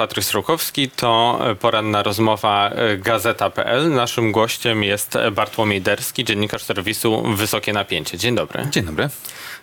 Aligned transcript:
Patryk 0.00 0.24
Strokowski, 0.24 0.90
to 0.90 1.38
poranna 1.60 2.02
rozmowa 2.02 2.70
Gazeta.pl. 2.98 3.90
Naszym 3.90 4.32
gościem 4.32 4.84
jest 4.84 5.18
Bartłomiej 5.32 5.80
Derski, 5.80 6.24
dziennikarz 6.24 6.62
serwisu 6.62 7.22
Wysokie 7.22 7.72
Napięcie. 7.72 8.18
Dzień 8.18 8.34
dobry. 8.34 8.66
Dzień 8.70 8.84
dobry. 8.84 9.08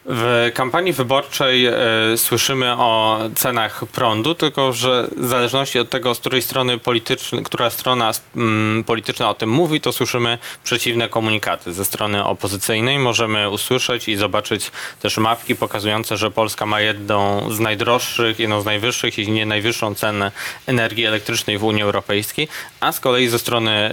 W 0.09 0.51
kampanii 0.53 0.93
wyborczej 0.93 1.67
słyszymy 2.15 2.73
o 2.73 3.19
cenach 3.35 3.85
prądu, 3.85 4.35
tylko 4.35 4.73
że 4.73 5.07
w 5.17 5.27
zależności 5.27 5.79
od 5.79 5.89
tego, 5.89 6.15
z 6.15 6.19
której 6.19 6.41
strony 6.41 6.77
politycznej, 6.77 7.43
która 7.43 7.69
strona 7.69 8.11
mm, 8.35 8.83
polityczna 8.83 9.29
o 9.29 9.33
tym 9.33 9.49
mówi, 9.49 9.81
to 9.81 9.91
słyszymy 9.91 10.37
przeciwne 10.63 11.09
komunikaty. 11.09 11.73
Ze 11.73 11.85
strony 11.85 12.23
opozycyjnej 12.23 12.99
możemy 12.99 13.49
usłyszeć 13.49 14.07
i 14.07 14.15
zobaczyć 14.15 14.71
też 15.01 15.17
mapki 15.17 15.55
pokazujące, 15.55 16.17
że 16.17 16.31
Polska 16.31 16.65
ma 16.65 16.81
jedną 16.81 17.51
z 17.53 17.59
najdroższych, 17.59 18.39
jedną 18.39 18.61
z 18.61 18.65
najwyższych, 18.65 19.17
jeśli 19.17 19.33
nie 19.33 19.45
najwyższą 19.45 19.95
cenę 19.95 20.26
energii 20.67 21.05
elektrycznej 21.05 21.57
w 21.57 21.63
Unii 21.63 21.83
Europejskiej, 21.83 22.47
a 22.79 22.91
z 22.91 22.99
kolei 22.99 23.27
ze 23.27 23.39
strony 23.39 23.91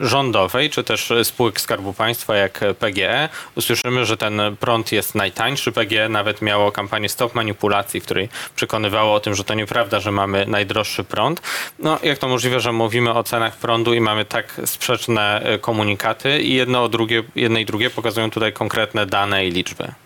y, 0.00 0.06
rządowej, 0.08 0.70
czy 0.70 0.84
też 0.84 1.12
spółek 1.22 1.60
Skarbu 1.60 1.92
Państwa 1.92 2.36
jak 2.36 2.60
PGE, 2.78 3.28
usłyszymy, 3.54 4.06
że 4.06 4.16
ten 4.16 4.40
prąd 4.60 4.92
jest 4.92 5.14
najtańszy. 5.14 5.72
PGE 5.72 6.08
nawet 6.08 6.42
miało 6.42 6.72
kampanię 6.72 7.08
Stop 7.08 7.34
Manipulacji, 7.34 8.00
w 8.00 8.04
której 8.04 8.28
przekonywało 8.56 9.14
o 9.14 9.20
tym, 9.20 9.34
że 9.34 9.44
to 9.44 9.54
nieprawda, 9.54 10.00
że 10.00 10.10
mamy 10.10 10.46
najdroższy 10.46 11.04
prąd. 11.04 11.42
No, 11.78 11.98
jak 12.02 12.18
to 12.18 12.28
możliwe, 12.28 12.60
że 12.60 12.72
mówimy 12.72 13.14
o 13.14 13.22
cenach 13.22 13.56
prądu 13.56 13.94
i 13.94 14.00
mamy 14.00 14.24
tak 14.24 14.60
sprzeczne 14.64 15.42
e, 15.42 15.58
komunikaty 15.58 16.42
i 16.42 16.54
jedno, 16.54 16.88
drugie, 16.88 17.22
jedne 17.34 17.60
i 17.60 17.66
drugie 17.66 17.90
pokazują 17.90 18.30
tutaj 18.30 18.52
konkretne 18.52 19.06
dane 19.06 19.46
i 19.46 19.50
liczby? 19.50 20.03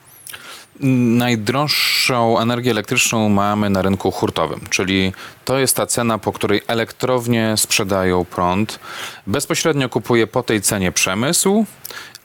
Najdroższą 0.80 2.38
energię 2.38 2.70
elektryczną 2.70 3.28
mamy 3.28 3.70
na 3.70 3.82
rynku 3.82 4.10
hurtowym, 4.10 4.60
czyli 4.70 5.12
to 5.44 5.58
jest 5.58 5.76
ta 5.76 5.86
cena, 5.86 6.18
po 6.18 6.32
której 6.32 6.60
elektrownie 6.66 7.54
sprzedają 7.56 8.24
prąd. 8.24 8.78
Bezpośrednio 9.26 9.88
kupuje 9.88 10.26
po 10.26 10.42
tej 10.42 10.60
cenie 10.60 10.92
przemysł, 10.92 11.66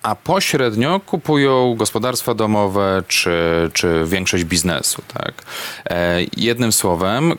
a 0.03 0.15
pośrednio 0.15 0.99
kupują 0.99 1.75
gospodarstwa 1.75 2.33
domowe 2.33 3.03
czy, 3.07 3.31
czy 3.73 4.03
większość 4.05 4.43
biznesu. 4.43 5.01
Tak? 5.13 5.33
E, 5.85 6.19
jednym 6.37 6.71
słowem, 6.71 7.33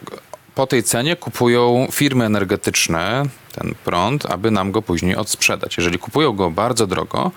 po 0.54 0.66
tej 0.66 0.82
cenie 0.82 1.16
kupują 1.16 1.88
firmy 1.92 2.24
energetyczne 2.24 3.22
ten 3.54 3.74
prąd, 3.84 4.26
aby 4.26 4.50
nam 4.50 4.72
go 4.72 4.82
później 4.82 5.16
odsprzedać. 5.16 5.76
Jeżeli 5.76 5.98
kupują 5.98 6.32
go 6.32 6.50
bardzo 6.50 6.86
drogo, 6.86 7.30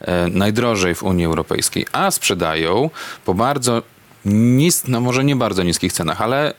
e, 0.00 0.28
najdrożej 0.28 0.94
w 0.94 1.02
Unii 1.02 1.24
Europejskiej, 1.24 1.86
a 1.92 2.10
sprzedają 2.10 2.90
po 3.24 3.34
bardzo 3.34 3.82
nis, 4.24 4.88
no 4.88 5.00
może 5.00 5.24
nie 5.24 5.36
bardzo 5.36 5.62
niskich 5.62 5.92
cenach, 5.92 6.22
ale 6.22 6.54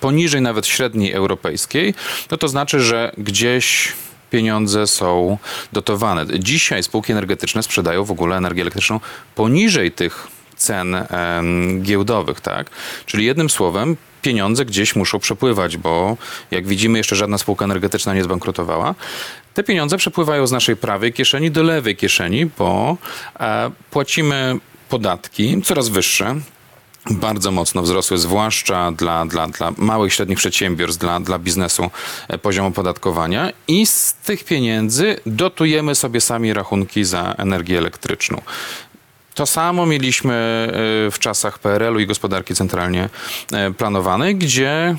poniżej 0.00 0.40
nawet 0.40 0.66
średniej 0.66 1.12
europejskiej, 1.12 1.94
no 2.30 2.36
to 2.36 2.48
znaczy, 2.48 2.80
że 2.80 3.12
gdzieś 3.18 3.92
pieniądze 4.30 4.86
są 4.86 5.38
dotowane. 5.72 6.26
Dzisiaj 6.38 6.82
spółki 6.82 7.12
energetyczne 7.12 7.62
sprzedają 7.62 8.04
w 8.04 8.10
ogóle 8.10 8.36
energię 8.36 8.62
elektryczną 8.62 9.00
poniżej 9.34 9.92
tych 9.92 10.28
cen 10.56 10.96
giełdowych, 11.82 12.40
tak? 12.40 12.70
Czyli 13.06 13.24
jednym 13.24 13.50
słowem 13.50 13.96
pieniądze 14.26 14.64
gdzieś 14.64 14.96
muszą 14.96 15.18
przepływać, 15.18 15.76
bo 15.76 16.16
jak 16.50 16.66
widzimy 16.66 16.98
jeszcze 16.98 17.16
żadna 17.16 17.38
spółka 17.38 17.64
energetyczna 17.64 18.14
nie 18.14 18.24
zbankrutowała. 18.24 18.94
Te 19.54 19.64
pieniądze 19.64 19.96
przepływają 19.96 20.46
z 20.46 20.52
naszej 20.52 20.76
prawej 20.76 21.12
kieszeni 21.12 21.50
do 21.50 21.62
lewej 21.62 21.96
kieszeni, 21.96 22.46
bo 22.58 22.96
e, 23.40 23.70
płacimy 23.90 24.58
podatki 24.88 25.62
coraz 25.62 25.88
wyższe, 25.88 26.36
bardzo 27.10 27.50
mocno 27.50 27.82
wzrosły, 27.82 28.18
zwłaszcza 28.18 28.92
dla, 28.92 29.26
dla, 29.26 29.48
dla 29.48 29.72
małych 29.76 30.12
i 30.12 30.16
średnich 30.16 30.38
przedsiębiorstw, 30.38 31.00
dla, 31.00 31.20
dla 31.20 31.38
biznesu 31.38 31.90
e, 32.28 32.38
poziom 32.38 32.66
opodatkowania 32.66 33.52
i 33.68 33.86
z 33.86 34.14
tych 34.14 34.44
pieniędzy 34.44 35.20
dotujemy 35.26 35.94
sobie 35.94 36.20
sami 36.20 36.52
rachunki 36.52 37.04
za 37.04 37.34
energię 37.38 37.78
elektryczną. 37.78 38.42
To 39.36 39.46
samo 39.46 39.86
mieliśmy 39.86 40.34
e, 40.34 41.10
w 41.10 41.18
czasach 41.18 41.58
PRL-u 41.58 41.98
i 41.98 42.06
gospodarki 42.06 42.54
centralnie 42.54 43.08
e, 43.52 43.70
planowanej, 43.70 44.36
gdzie 44.36 44.70
e, 44.70 44.96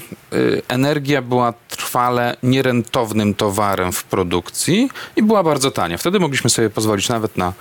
energia 0.68 1.22
była 1.22 1.54
trwale 1.70 2.38
nierentownym 2.44 3.34
towarem 3.34 3.92
w 3.92 4.04
produkcji 4.04 4.90
i 5.16 5.24
była 5.24 5.44
bardzo 5.44 5.72
tania. 5.72 5.98
Wtedy 5.98 6.20
mogliśmy 6.20 6.50
sobie 6.50 6.70
pozwolić 6.70 7.10
nawet 7.10 7.38
na 7.38 7.54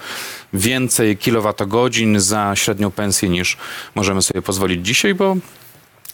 więcej 0.53 1.16
kilowatogodzin 1.16 2.20
za 2.20 2.53
średnią 2.56 2.91
pensję 2.91 3.28
niż 3.28 3.56
możemy 3.94 4.22
sobie 4.22 4.43
pozwolić 4.43 4.87
dzisiaj, 4.87 5.14
bo 5.14 5.37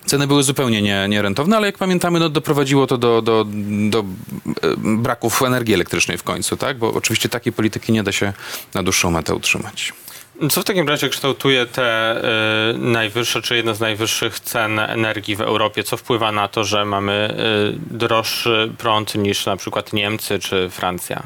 Ceny 0.06 0.26
były 0.26 0.42
zupełnie 0.42 0.82
nie, 0.82 1.06
nierentowne, 1.08 1.56
ale 1.56 1.66
jak 1.66 1.78
pamiętamy, 1.78 2.20
no, 2.20 2.28
doprowadziło 2.28 2.86
to 2.86 2.98
do, 2.98 3.22
do, 3.22 3.46
do 3.90 4.04
braków 4.76 5.42
energii 5.42 5.74
elektrycznej 5.74 6.18
w 6.18 6.22
końcu, 6.22 6.56
tak? 6.56 6.78
Bo 6.78 6.94
oczywiście 6.94 7.28
takiej 7.28 7.52
polityki 7.52 7.92
nie 7.92 8.02
da 8.02 8.12
się 8.12 8.32
na 8.74 8.82
dłuższą 8.82 9.10
metę 9.10 9.34
utrzymać. 9.34 9.92
Co 10.50 10.60
w 10.60 10.64
takim 10.64 10.88
razie 10.88 11.08
kształtuje 11.08 11.66
te 11.66 12.16
y, 12.74 12.78
najwyższe, 12.78 13.42
czy 13.42 13.56
jedne 13.56 13.74
z 13.74 13.80
najwyższych 13.80 14.40
cen 14.40 14.78
energii 14.78 15.36
w 15.36 15.40
Europie? 15.40 15.84
Co 15.84 15.96
wpływa 15.96 16.32
na 16.32 16.48
to, 16.48 16.64
że 16.64 16.84
mamy 16.84 17.34
y, 17.90 17.96
droższy 17.96 18.72
prąd 18.78 19.14
niż 19.14 19.46
na 19.46 19.56
przykład 19.56 19.92
Niemcy 19.92 20.38
czy 20.38 20.70
Francja? 20.70 21.22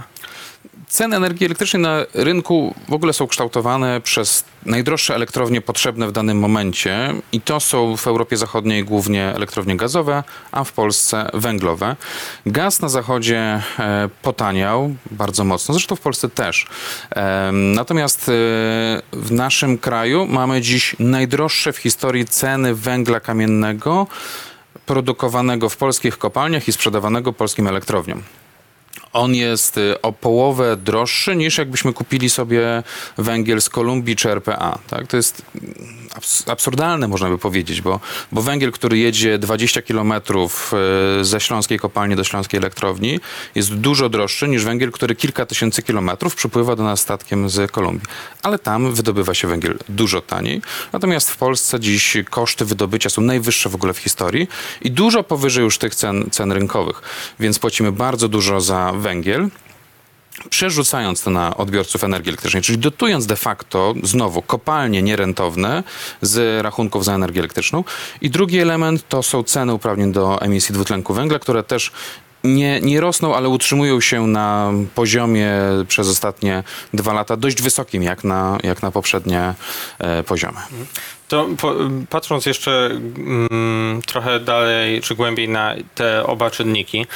Ceny 0.88 1.16
energii 1.16 1.46
elektrycznej 1.46 1.82
na 1.82 1.96
rynku 2.14 2.74
w 2.88 2.92
ogóle 2.92 3.12
są 3.12 3.26
kształtowane 3.26 4.00
przez 4.00 4.44
najdroższe 4.66 5.14
elektrownie 5.14 5.60
potrzebne 5.60 6.08
w 6.08 6.12
danym 6.12 6.38
momencie 6.38 7.14
i 7.32 7.40
to 7.40 7.60
są 7.60 7.96
w 7.96 8.06
Europie 8.06 8.36
Zachodniej 8.36 8.84
głównie 8.84 9.24
elektrownie 9.34 9.76
gazowe, 9.76 10.24
a 10.52 10.64
w 10.64 10.72
Polsce 10.72 11.30
węglowe. 11.34 11.96
Gaz 12.46 12.80
na 12.80 12.88
zachodzie 12.88 13.62
e, 13.78 14.08
potaniał 14.22 14.94
bardzo 15.10 15.44
mocno, 15.44 15.74
zresztą 15.74 15.96
w 15.96 16.00
Polsce 16.00 16.28
też. 16.28 16.66
E, 17.16 17.50
natomiast 17.52 18.28
e, 18.28 18.32
w 19.12 19.28
naszym 19.30 19.78
kraju 19.78 20.26
mamy 20.26 20.60
dziś 20.60 20.96
najdroższe 20.98 21.72
w 21.72 21.76
historii 21.78 22.26
ceny 22.26 22.74
węgla 22.74 23.20
kamiennego 23.20 24.06
produkowanego 24.86 25.68
w 25.68 25.76
polskich 25.76 26.18
kopalniach 26.18 26.68
i 26.68 26.72
sprzedawanego 26.72 27.32
polskim 27.32 27.66
elektrowniom 27.66 28.22
on 29.16 29.34
jest 29.34 29.78
y, 29.78 30.00
o 30.00 30.12
połowę 30.12 30.76
droższy 30.76 31.36
niż 31.36 31.58
jakbyśmy 31.58 31.92
kupili 31.92 32.30
sobie 32.30 32.82
węgiel 33.18 33.60
z 33.60 33.68
Kolumbii 33.68 34.16
czy 34.16 34.30
RPA. 34.30 34.78
Tak? 34.88 35.06
To 35.06 35.16
jest 35.16 35.42
absurdalne, 36.46 37.08
można 37.08 37.28
by 37.28 37.38
powiedzieć, 37.38 37.80
bo, 37.80 38.00
bo 38.32 38.42
węgiel, 38.42 38.72
który 38.72 38.98
jedzie 38.98 39.38
20 39.38 39.82
kilometrów 39.82 40.72
y, 41.20 41.24
ze 41.24 41.40
śląskiej 41.40 41.78
kopalni 41.78 42.16
do 42.16 42.24
śląskiej 42.24 42.58
elektrowni, 42.58 43.20
jest 43.54 43.74
dużo 43.74 44.08
droższy 44.08 44.48
niż 44.48 44.64
węgiel, 44.64 44.92
który 44.92 45.16
kilka 45.16 45.46
tysięcy 45.46 45.82
kilometrów 45.82 46.34
przypływa 46.34 46.76
do 46.76 46.84
nas 46.84 47.00
statkiem 47.00 47.50
z 47.50 47.70
Kolumbii. 47.70 48.06
Ale 48.42 48.58
tam 48.58 48.92
wydobywa 48.92 49.34
się 49.34 49.48
węgiel 49.48 49.78
dużo 49.88 50.20
taniej. 50.20 50.62
Natomiast 50.92 51.30
w 51.30 51.36
Polsce 51.36 51.80
dziś 51.80 52.16
koszty 52.30 52.64
wydobycia 52.64 53.10
są 53.10 53.22
najwyższe 53.22 53.68
w 53.68 53.74
ogóle 53.74 53.94
w 53.94 53.98
historii 53.98 54.48
i 54.82 54.90
dużo 54.90 55.22
powyżej 55.24 55.64
już 55.64 55.78
tych 55.78 55.94
cen, 55.94 56.30
cen 56.30 56.52
rynkowych. 56.52 57.02
Więc 57.40 57.58
płacimy 57.58 57.92
bardzo 57.92 58.28
dużo 58.28 58.60
za 58.60 58.92
węgiel, 58.92 59.48
przerzucając 60.50 61.22
to 61.22 61.30
na 61.30 61.56
odbiorców 61.56 62.04
energii 62.04 62.28
elektrycznej, 62.28 62.62
czyli 62.62 62.78
dotując 62.78 63.26
de 63.26 63.36
facto 63.36 63.94
znowu 64.02 64.42
kopalnie 64.42 65.02
nierentowne 65.02 65.82
z 66.22 66.62
rachunków 66.62 67.04
za 67.04 67.14
energię 67.14 67.40
elektryczną. 67.40 67.84
I 68.20 68.30
drugi 68.30 68.58
element 68.58 69.08
to 69.08 69.22
są 69.22 69.42
ceny 69.42 69.74
uprawnień 69.74 70.12
do 70.12 70.40
emisji 70.40 70.72
dwutlenku 70.72 71.14
węgla, 71.14 71.38
które 71.38 71.62
też 71.62 71.92
nie, 72.44 72.80
nie 72.80 73.00
rosną, 73.00 73.34
ale 73.34 73.48
utrzymują 73.48 74.00
się 74.00 74.26
na 74.26 74.72
poziomie 74.94 75.52
przez 75.88 76.08
ostatnie 76.08 76.62
dwa 76.94 77.12
lata 77.12 77.36
dość 77.36 77.62
wysokim, 77.62 78.02
jak 78.02 78.24
na, 78.24 78.58
jak 78.62 78.82
na 78.82 78.90
poprzednie 78.90 79.54
e, 79.98 80.22
poziomy. 80.22 80.58
To 81.28 81.46
po, 81.60 81.74
patrząc 82.10 82.46
jeszcze 82.46 82.90
mm, 83.20 84.02
trochę 84.06 84.40
dalej 84.40 85.00
czy 85.00 85.14
głębiej 85.14 85.48
na 85.48 85.74
te 85.94 86.26
oba 86.26 86.50
czynniki, 86.50 87.06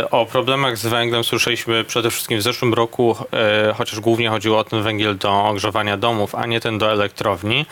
y, 0.00 0.10
o 0.10 0.26
problemach 0.26 0.78
z 0.78 0.86
węglem 0.86 1.24
słyszeliśmy 1.24 1.84
przede 1.84 2.10
wszystkim 2.10 2.38
w 2.38 2.42
zeszłym 2.42 2.74
roku, 2.74 3.16
y, 3.70 3.74
chociaż 3.74 4.00
głównie 4.00 4.28
chodziło 4.30 4.58
o 4.58 4.64
ten 4.64 4.82
węgiel 4.82 5.18
do 5.18 5.44
ogrzewania 5.44 5.96
domów, 5.96 6.34
a 6.34 6.46
nie 6.46 6.60
ten 6.60 6.78
do 6.78 6.92
elektrowni. 6.92 7.66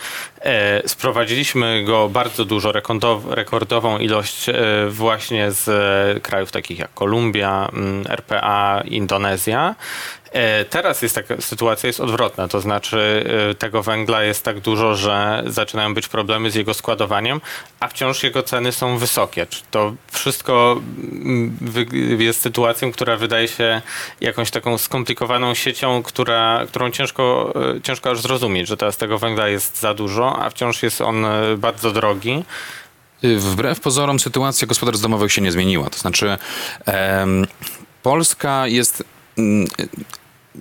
Y, 0.85 0.89
sprowadziliśmy 0.89 1.83
go 1.83 2.09
bardzo 2.09 2.45
dużo, 2.45 2.73
rekordową 3.29 3.97
ilość 3.97 4.45
właśnie 4.89 5.51
z 5.51 6.23
krajów 6.23 6.51
takich 6.51 6.79
jak 6.79 6.93
Kolumbia, 6.93 7.69
mm, 7.73 8.03
RPA, 8.09 8.81
Indonezja. 8.85 9.75
E, 10.35 10.65
teraz 10.65 11.01
jest 11.01 11.15
taka 11.15 11.41
sytuacja 11.41 11.87
jest 11.87 11.99
odwrotna, 11.99 12.47
to 12.47 12.61
znaczy 12.61 13.25
e, 13.51 13.55
tego 13.55 13.83
węgla 13.83 14.23
jest 14.23 14.43
tak 14.43 14.59
dużo, 14.59 14.95
że 14.95 15.43
zaczynają 15.47 15.93
być 15.93 16.07
problemy 16.07 16.51
z 16.51 16.55
jego 16.55 16.73
składowaniem, 16.73 17.41
a 17.79 17.87
wciąż 17.87 18.23
jego 18.23 18.43
ceny 18.43 18.71
są 18.71 18.97
wysokie. 18.97 19.47
To 19.71 19.93
wszystko 20.11 20.81
mm, 21.11 21.57
jest 22.19 22.41
sytuacją, 22.41 22.91
która 22.91 23.17
wydaje 23.17 23.47
się 23.47 23.81
jakąś 24.21 24.51
taką 24.51 24.77
skomplikowaną 24.77 25.53
siecią, 25.53 26.03
która, 26.03 26.65
którą 26.67 26.91
ciężko, 26.91 27.53
e, 27.77 27.81
ciężko 27.81 28.11
aż 28.11 28.21
zrozumieć, 28.21 28.67
że 28.67 28.77
teraz 28.77 28.97
tego 28.97 29.19
węgla 29.19 29.47
jest 29.47 29.79
za 29.79 29.93
dużo, 29.93 30.39
a 30.43 30.49
wciąż 30.49 30.83
jest 30.83 31.01
on 31.01 31.25
bardzo 31.57 31.91
drogi. 31.91 32.43
Wbrew 33.23 33.79
pozorom 33.79 34.19
sytuacja 34.19 34.67
gospodarstw 34.67 35.03
domowych 35.03 35.33
się 35.33 35.41
nie 35.41 35.51
zmieniła. 35.51 35.89
To 35.89 35.97
znaczy 35.97 36.37
em, 36.85 37.47
Polska 38.03 38.67
jest 38.67 39.03
mm, 39.37 39.67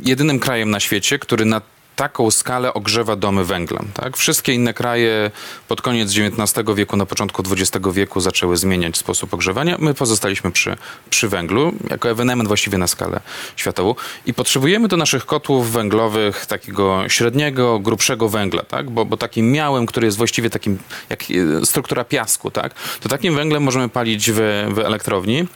jedynym 0.02 0.38
krajem 0.38 0.70
na 0.70 0.80
świecie, 0.80 1.18
który 1.18 1.44
na 1.44 1.60
taką 1.96 2.30
skalę 2.30 2.74
ogrzewa 2.74 3.16
domy 3.16 3.44
węglem. 3.44 3.88
Tak? 3.94 4.16
Wszystkie 4.16 4.52
inne 4.52 4.74
kraje 4.74 5.30
pod 5.68 5.82
koniec 5.82 6.10
XIX 6.18 6.68
wieku, 6.74 6.96
na 6.96 7.06
początku 7.06 7.42
XX 7.50 7.86
wieku 7.92 8.20
zaczęły 8.20 8.56
zmieniać 8.56 8.96
sposób 8.96 9.34
ogrzewania. 9.34 9.76
My 9.78 9.94
pozostaliśmy 9.94 10.50
przy, 10.50 10.76
przy 11.10 11.28
węglu, 11.28 11.72
jako 11.90 12.10
ewenement 12.10 12.48
właściwie 12.48 12.78
na 12.78 12.86
skalę 12.86 13.20
światową. 13.56 13.94
I 14.26 14.34
potrzebujemy 14.34 14.88
do 14.88 14.96
naszych 14.96 15.26
kotłów 15.26 15.72
węglowych 15.72 16.46
takiego 16.46 17.08
średniego, 17.08 17.78
grubszego 17.78 18.28
węgla, 18.28 18.62
tak? 18.62 18.90
bo, 18.90 19.04
bo 19.04 19.16
takim 19.16 19.52
miałym, 19.52 19.86
który 19.86 20.06
jest 20.06 20.16
właściwie 20.16 20.50
takim 20.50 20.78
jak 21.10 21.20
e, 21.62 21.66
struktura 21.66 22.04
piasku, 22.04 22.50
tak? 22.50 22.74
to 23.00 23.08
takim 23.08 23.34
węglem 23.34 23.62
możemy 23.62 23.88
palić 23.88 24.30
w, 24.30 24.36
w 24.74 24.78
elektrowni 24.78 25.46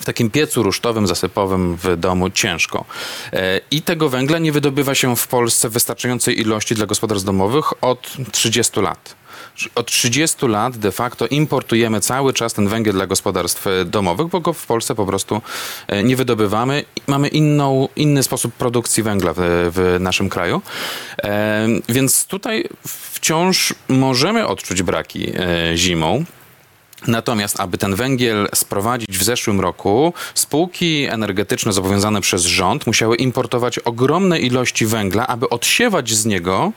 w 0.00 0.04
takim 0.04 0.30
piecu 0.30 0.62
rusztowym, 0.62 1.06
zasypowym 1.06 1.76
w 1.76 1.96
domu 1.96 2.30
ciężko. 2.30 2.84
E, 3.32 3.60
I 3.70 3.82
tego 3.82 4.08
węgla 4.08 4.38
nie 4.38 4.52
wydobywa 4.52 4.94
się 4.94 5.16
w 5.16 5.28
Polsce 5.28 5.68
w 5.68 5.72
wystarczającej 5.80 6.40
ilości 6.40 6.74
dla 6.74 6.86
gospodarstw 6.86 7.26
domowych 7.26 7.84
od 7.84 8.16
30 8.32 8.80
lat. 8.80 9.14
Od 9.74 9.86
30 9.86 10.46
lat 10.46 10.76
de 10.76 10.92
facto 10.92 11.26
importujemy 11.26 12.00
cały 12.00 12.32
czas 12.32 12.54
ten 12.54 12.68
węgiel 12.68 12.94
dla 12.94 13.06
gospodarstw 13.06 13.66
e, 13.66 13.84
domowych, 13.84 14.26
bo 14.26 14.40
go 14.40 14.52
w 14.52 14.66
Polsce 14.66 14.94
po 14.94 15.06
prostu 15.06 15.42
e, 15.88 16.02
nie 16.02 16.16
wydobywamy. 16.16 16.84
Mamy 17.06 17.28
inną, 17.28 17.88
inny 17.96 18.22
sposób 18.22 18.54
produkcji 18.54 19.02
węgla 19.02 19.32
w, 19.36 19.38
w 19.74 19.96
naszym 20.00 20.28
kraju. 20.28 20.62
Więc 21.88 22.26
tutaj 22.26 22.64
wciąż 22.86 23.74
możemy 23.88 24.46
odczuć 24.46 24.82
braki 24.82 25.32
zimą. 25.74 26.24
Natomiast, 27.06 27.60
aby 27.60 27.78
ten 27.78 27.94
węgiel 27.94 28.48
sprowadzić 28.54 29.18
w 29.18 29.22
zeszłym 29.22 29.60
roku, 29.60 30.14
spółki 30.34 31.04
energetyczne 31.04 31.72
zobowiązane 31.72 32.20
przez 32.20 32.42
rząd 32.42 32.86
musiały 32.86 33.16
importować 33.16 33.78
ogromne 33.78 34.40
ilości 34.40 34.86
węgla, 34.86 35.26
aby 35.26 35.48
odsiewać 35.48 36.10
z 36.10 36.26
niego 36.26 36.72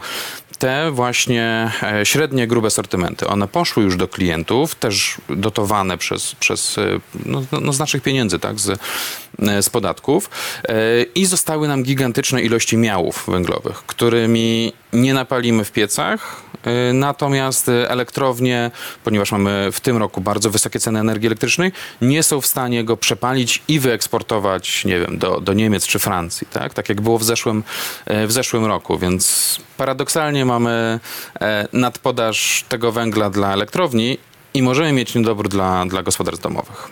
te 0.63 0.91
właśnie 0.91 1.71
e, 1.81 2.05
średnie, 2.05 2.47
grube 2.47 2.69
sortymenty. 2.69 3.27
One 3.27 3.47
poszły 3.47 3.83
już 3.83 3.97
do 3.97 4.07
klientów, 4.07 4.75
też 4.75 5.17
dotowane 5.29 5.97
przez, 5.97 6.35
przez 6.35 6.77
e, 6.77 6.99
no, 7.25 7.43
no 7.61 7.73
z 7.73 7.79
naszych 7.79 8.03
pieniędzy, 8.03 8.39
tak, 8.39 8.59
z, 8.59 8.79
e, 9.39 9.63
z 9.63 9.69
podatków 9.69 10.29
i 11.15 11.25
zostały 11.25 11.67
nam 11.67 11.83
gigantyczne 11.83 12.41
ilości 12.41 12.77
miałów 12.77 13.23
węglowych, 13.27 13.83
którymi 13.87 14.73
nie 14.93 15.13
napalimy 15.13 15.63
w 15.63 15.71
piecach, 15.71 16.41
e, 16.63 16.93
natomiast 16.93 17.69
elektrownie, 17.69 18.71
ponieważ 19.03 19.31
mamy 19.31 19.69
w 19.71 19.79
tym 19.79 19.97
roku 19.97 20.21
bardzo 20.21 20.49
wysokie 20.49 20.79
ceny 20.79 20.99
energii 20.99 21.27
elektrycznej, 21.27 21.71
nie 22.01 22.23
są 22.23 22.41
w 22.41 22.45
stanie 22.45 22.83
go 22.83 22.97
przepalić 22.97 23.63
i 23.67 23.79
wyeksportować, 23.79 24.85
nie 24.85 24.99
wiem, 24.99 25.17
do, 25.17 25.41
do 25.41 25.53
Niemiec 25.53 25.87
czy 25.87 25.99
Francji, 25.99 26.47
tak? 26.51 26.73
Tak 26.73 26.89
jak 26.89 27.01
było 27.01 27.17
w 27.17 27.23
zeszłym, 27.23 27.63
e, 28.05 28.27
w 28.27 28.31
zeszłym 28.31 28.65
roku, 28.65 28.97
więc 28.97 29.57
paradoksalnie 29.77 30.45
mamy 30.45 30.99
e, 31.41 31.67
nadpodaż 31.73 32.65
tego 32.69 32.91
węgla 32.91 33.29
dla 33.29 33.53
elektrowni 33.53 34.17
i 34.53 34.61
możemy 34.61 34.91
mieć 34.91 35.15
niedobór 35.15 35.49
dla, 35.49 35.85
dla 35.85 36.03
gospodarstw 36.03 36.43
domowych. 36.43 36.89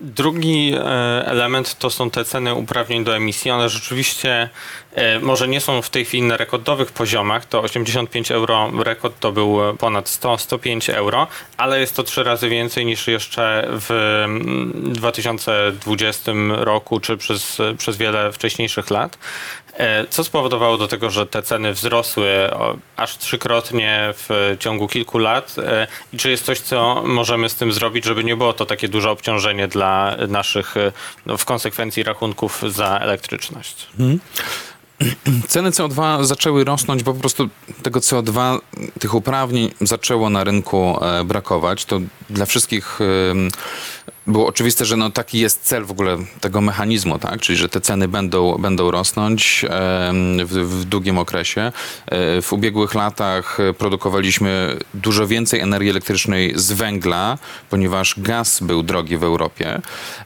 Drugi 0.00 0.74
e, 0.74 0.80
element 1.26 1.78
to 1.78 1.90
są 1.90 2.10
te 2.10 2.24
ceny 2.24 2.54
uprawnień 2.54 3.04
do 3.04 3.16
emisji. 3.16 3.50
One 3.50 3.68
rzeczywiście 3.68 4.48
e, 4.94 5.18
może 5.18 5.48
nie 5.48 5.60
są 5.60 5.82
w 5.82 5.90
tej 5.90 6.04
chwili 6.04 6.22
na 6.22 6.36
rekordowych 6.36 6.92
poziomach, 6.92 7.46
to 7.46 7.62
85 7.62 8.30
euro 8.30 8.70
rekord 8.84 9.20
to 9.20 9.32
był 9.32 9.58
ponad 9.78 10.06
100-105 10.06 10.94
euro, 10.94 11.26
ale 11.56 11.80
jest 11.80 11.96
to 11.96 12.02
trzy 12.02 12.24
razy 12.24 12.48
więcej 12.48 12.86
niż 12.86 13.08
jeszcze 13.08 13.68
w 13.70 13.90
mm, 14.24 14.92
2020 14.92 16.32
roku 16.48 17.00
czy 17.00 17.16
przez, 17.16 17.58
przez 17.78 17.96
wiele 17.96 18.32
wcześniejszych 18.32 18.90
lat. 18.90 19.18
E, 19.78 20.06
Co 20.10 20.24
spowodowało 20.24 20.78
do 20.78 20.88
tego, 20.88 21.10
że 21.10 21.26
te 21.26 21.42
ceny 21.42 21.72
wzrosły 21.72 22.50
aż 22.96 23.18
trzykrotnie 23.18 24.14
w 24.16 24.56
ciągu 24.58 24.88
kilku 24.88 25.18
lat? 25.18 25.56
E, 25.58 25.86
I 26.12 26.16
czy 26.16 26.30
jest 26.30 26.44
coś, 26.44 26.60
co 26.60 27.02
możemy 27.06 27.48
z 27.48 27.54
tym 27.54 27.72
zrobić, 27.72 28.04
żeby 28.04 28.24
nie 28.24 28.36
było 28.36 28.52
to 28.52 28.66
takie 28.66 28.88
duże 28.88 29.10
obciążenie 29.10 29.68
dla 29.68 30.16
naszych, 30.28 30.76
e, 30.76 30.92
no, 31.26 31.36
w 31.36 31.44
konsekwencji 31.44 32.02
rachunków 32.02 32.62
za 32.68 32.98
elektryczność? 32.98 33.86
Ceny 35.48 35.70
CO2 35.70 36.24
zaczęły 36.24 36.64
rosnąć, 36.64 37.02
bo 37.02 37.14
po 37.14 37.20
prostu 37.20 37.48
tego 37.82 38.00
CO2, 38.00 38.58
tych 38.98 39.14
uprawnień 39.14 39.70
zaczęło 39.80 40.30
na 40.30 40.44
rynku 40.44 40.98
brakować. 41.24 41.84
To 41.84 42.00
dla 42.30 42.46
wszystkich 42.46 42.98
było 44.26 44.46
oczywiste, 44.46 44.84
że 44.84 44.96
no 44.96 45.10
taki 45.10 45.38
jest 45.38 45.62
cel 45.62 45.84
w 45.84 45.90
ogóle 45.90 46.16
tego 46.40 46.60
mechanizmu, 46.60 47.18
tak? 47.18 47.40
czyli 47.40 47.58
że 47.58 47.68
te 47.68 47.80
ceny 47.80 48.08
będą, 48.08 48.58
będą 48.58 48.90
rosnąć 48.90 49.64
w, 50.44 50.52
w 50.52 50.84
długim 50.84 51.18
okresie. 51.18 51.72
E, 52.06 52.42
W 52.42 52.52
ubiegłych 52.52 52.94
latach 52.94 53.58
produkowaliśmy 53.78 54.76
dużo 54.94 55.26
więcej 55.26 55.60
energii 55.60 55.90
elektrycznej 55.90 56.52
z 56.56 56.72
węgla, 56.72 57.38
ponieważ 57.70 58.14
gaz 58.18 58.60
był 58.60 58.82
drogi 58.82 59.16
w 59.16 59.24
Europie, 59.24 59.80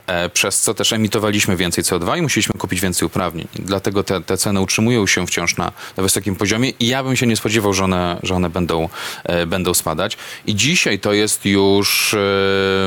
e, 0.06 0.28
przez 0.28 0.60
co 0.60 0.74
też 0.74 0.92
emitowaliśmy 0.92 1.56
więcej 1.56 1.84
CO2 1.84 2.18
i 2.18 2.22
musieliśmy 2.22 2.54
kupić 2.58 2.80
więcej 2.80 3.06
uprawnień. 3.06 3.48
Dlatego 3.54 4.04
te, 4.04 4.20
te 4.20 4.36
ceny 4.36 4.60
utrzymują 4.60 5.06
się 5.06 5.26
wciąż 5.26 5.56
na, 5.56 5.72
na 5.96 6.02
wysokim 6.02 6.36
poziomie 6.36 6.70
i 6.80 6.86
ja 6.86 7.04
bym 7.04 7.16
się 7.16 7.26
nie 7.26 7.36
spodziewał, 7.36 7.72
że 7.72 7.84
one, 7.84 8.20
że 8.22 8.34
one 8.34 8.50
będą, 8.50 8.88
e, 9.24 9.46
będą 9.46 9.74
spadać. 9.74 10.16
I 10.46 10.54
dzisiaj 10.54 10.98
to 10.98 11.12
jest 11.12 11.44
już 11.44 12.16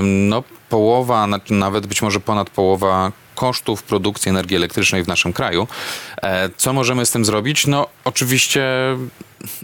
no, 0.01 0.43
połowa, 0.69 1.27
nawet 1.49 1.87
być 1.87 2.01
może 2.01 2.19
ponad 2.19 2.49
połowa 2.49 3.11
kosztów 3.35 3.83
produkcji 3.83 4.29
energii 4.29 4.57
elektrycznej 4.57 5.03
w 5.03 5.07
naszym 5.07 5.33
kraju. 5.33 5.67
E, 6.21 6.49
Co 6.57 6.73
możemy 6.73 7.05
z 7.05 7.11
tym 7.11 7.25
zrobić? 7.25 7.67
No 7.67 7.87
oczywiście 8.03 8.65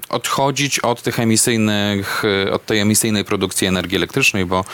odchodzić 0.09 0.79
od 0.79 1.01
tych 1.01 1.19
emisyjnych, 1.19 2.23
e, 2.47 2.51
od 2.51 2.65
tej 2.65 2.79
emisyjnej 2.79 3.25
produkcji 3.25 3.67
energii 3.67 3.97
elektrycznej, 3.97 4.45
bo 4.45 4.65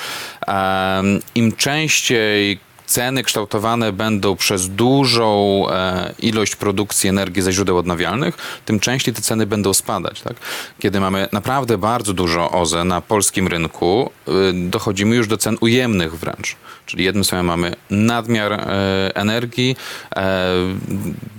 im 1.35 1.51
częściej 1.51 2.59
ceny 2.89 3.24
kształtowane 3.24 3.91
będą 3.91 4.36
przez 4.36 4.69
dużą 4.69 5.65
e, 5.69 6.13
ilość 6.19 6.56
produkcji 6.56 7.09
energii 7.09 7.41
ze 7.41 7.53
źródeł 7.53 7.77
odnawialnych, 7.77 8.38
tym 8.65 8.80
częściej 8.80 9.13
te 9.13 9.21
ceny 9.21 9.45
będą 9.45 9.74
spadać. 9.74 10.21
Tak? 10.21 10.33
Kiedy 10.80 11.00
mamy 11.00 11.27
naprawdę 11.31 11.77
bardzo 11.77 12.13
dużo 12.13 12.51
OZE 12.51 12.83
na 12.83 13.01
polskim 13.01 13.47
rynku, 13.47 14.12
y, 14.27 14.31
dochodzimy 14.53 15.15
już 15.15 15.27
do 15.27 15.38
cen 15.38 15.57
ujemnych 15.62 16.19
wręcz. 16.19 16.56
Czyli 16.86 17.03
jednym 17.03 17.24
słowem 17.24 17.45
mamy 17.45 17.75
nadmiar 17.89 18.53
e, 18.53 19.16
energii. 19.16 19.75
E, 20.16 20.47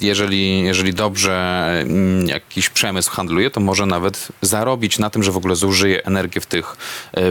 jeżeli, 0.01 0.61
jeżeli 0.61 0.95
dobrze 0.95 1.67
mm, 1.81 2.29
jakiś 2.29 2.69
przemysł 2.69 3.11
handluje, 3.11 3.51
to 3.51 3.61
może 3.61 3.87
nawet 3.87 4.29
zarobić 4.43 4.99
na 4.99 5.11
tym, 5.11 5.23
że 5.23 5.33
w 5.33 5.37
ogóle 5.37 5.57
zużyje 5.57 6.05
energię 6.05 6.41
w 6.41 6.47
tych, 6.47 6.77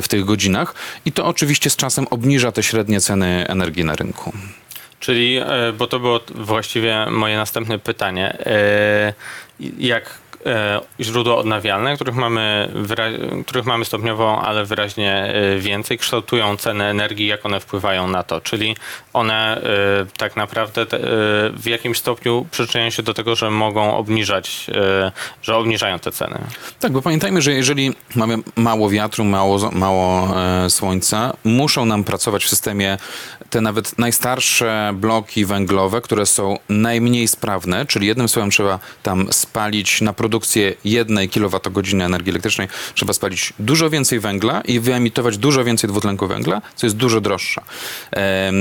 w 0.02 0.08
tych 0.08 0.26
godzinach. 0.26 0.76
I 1.06 1.12
to 1.12 1.26
oczywiście 1.26 1.70
z 1.70 1.76
czasem 1.76 2.08
obniża 2.08 2.52
te 2.52 2.64
średnie 2.64 3.02
ceny 3.02 3.46
energii 3.48 3.86
na 3.86 3.96
rynku. 3.96 4.09
Czyli, 5.00 5.38
e, 5.38 5.74
bo 5.78 5.88
to 5.88 6.00
było 6.00 6.20
właściwie 6.36 7.06
moje 7.10 7.38
następne 7.38 7.80
pytanie, 7.80 8.38
e, 8.46 9.14
jak 9.78 10.18
źródła 11.00 11.36
odnawialne, 11.36 11.96
których 11.96 12.16
mamy, 12.16 12.70
których 13.48 13.66
mamy 13.66 13.86
stopniowo, 13.86 14.42
ale 14.42 14.66
wyraźnie 14.66 15.14
e, 15.14 15.60
więcej, 15.60 15.98
kształtują 15.98 16.58
ceny 16.58 16.84
energii, 16.84 17.28
jak 17.28 17.46
one 17.46 17.60
wpływają 17.60 18.08
na 18.08 18.24
to. 18.24 18.42
Czyli 18.42 18.76
one 19.14 19.62
e, 19.62 20.06
tak 20.18 20.36
naprawdę 20.36 20.82
e, 20.82 20.88
w 21.54 21.66
jakimś 21.66 21.98
stopniu 21.98 22.48
przyczyniają 22.52 22.90
się 22.90 23.04
do 23.04 23.14
tego, 23.14 23.36
że 23.36 23.52
mogą 23.52 23.98
obniżać, 23.98 24.68
e, 24.76 25.12
że 25.42 25.58
obniżają 25.58 26.00
te 26.00 26.12
ceny. 26.12 26.40
Tak, 26.80 26.92
bo 26.92 27.02
pamiętajmy, 27.02 27.42
że 27.42 27.54
jeżeli 27.54 27.96
mamy 28.16 28.38
mało 28.56 28.90
wiatru, 28.90 29.24
mało, 29.24 29.72
mało 29.72 30.38
e, 30.66 30.70
słońca, 30.70 31.34
muszą 31.44 31.86
nam 31.86 32.04
pracować 32.04 32.46
w 32.46 32.50
systemie 32.50 32.98
te 33.50 33.62
nawet 33.62 34.00
najstarsze 34.00 34.92
bloki 34.94 35.46
węglowe, 35.46 36.02
które 36.02 36.26
są 36.26 36.58
najmniej 36.70 37.28
sprawne, 37.28 37.86
czyli 37.86 38.08
jednym 38.08 38.30
słowem 38.30 38.52
trzeba 38.52 38.80
tam 39.04 39.34
spalić 39.34 40.02
na 40.02 40.14
produkcję 40.14 40.29
jednej 40.84 41.30
kilowatogodziny 41.30 42.06
energii 42.06 42.30
elektrycznej, 42.30 42.68
trzeba 42.94 43.14
spalić 43.14 43.54
dużo 43.60 43.90
więcej 43.90 44.20
węgla 44.20 44.62
i 44.62 44.80
wyemitować 44.80 45.38
dużo 45.38 45.64
więcej 45.64 45.90
dwutlenku 45.90 46.28
węgla, 46.28 46.62
co 46.76 46.86
jest 46.86 46.98
dużo 46.98 47.22
droższe. 47.22 47.62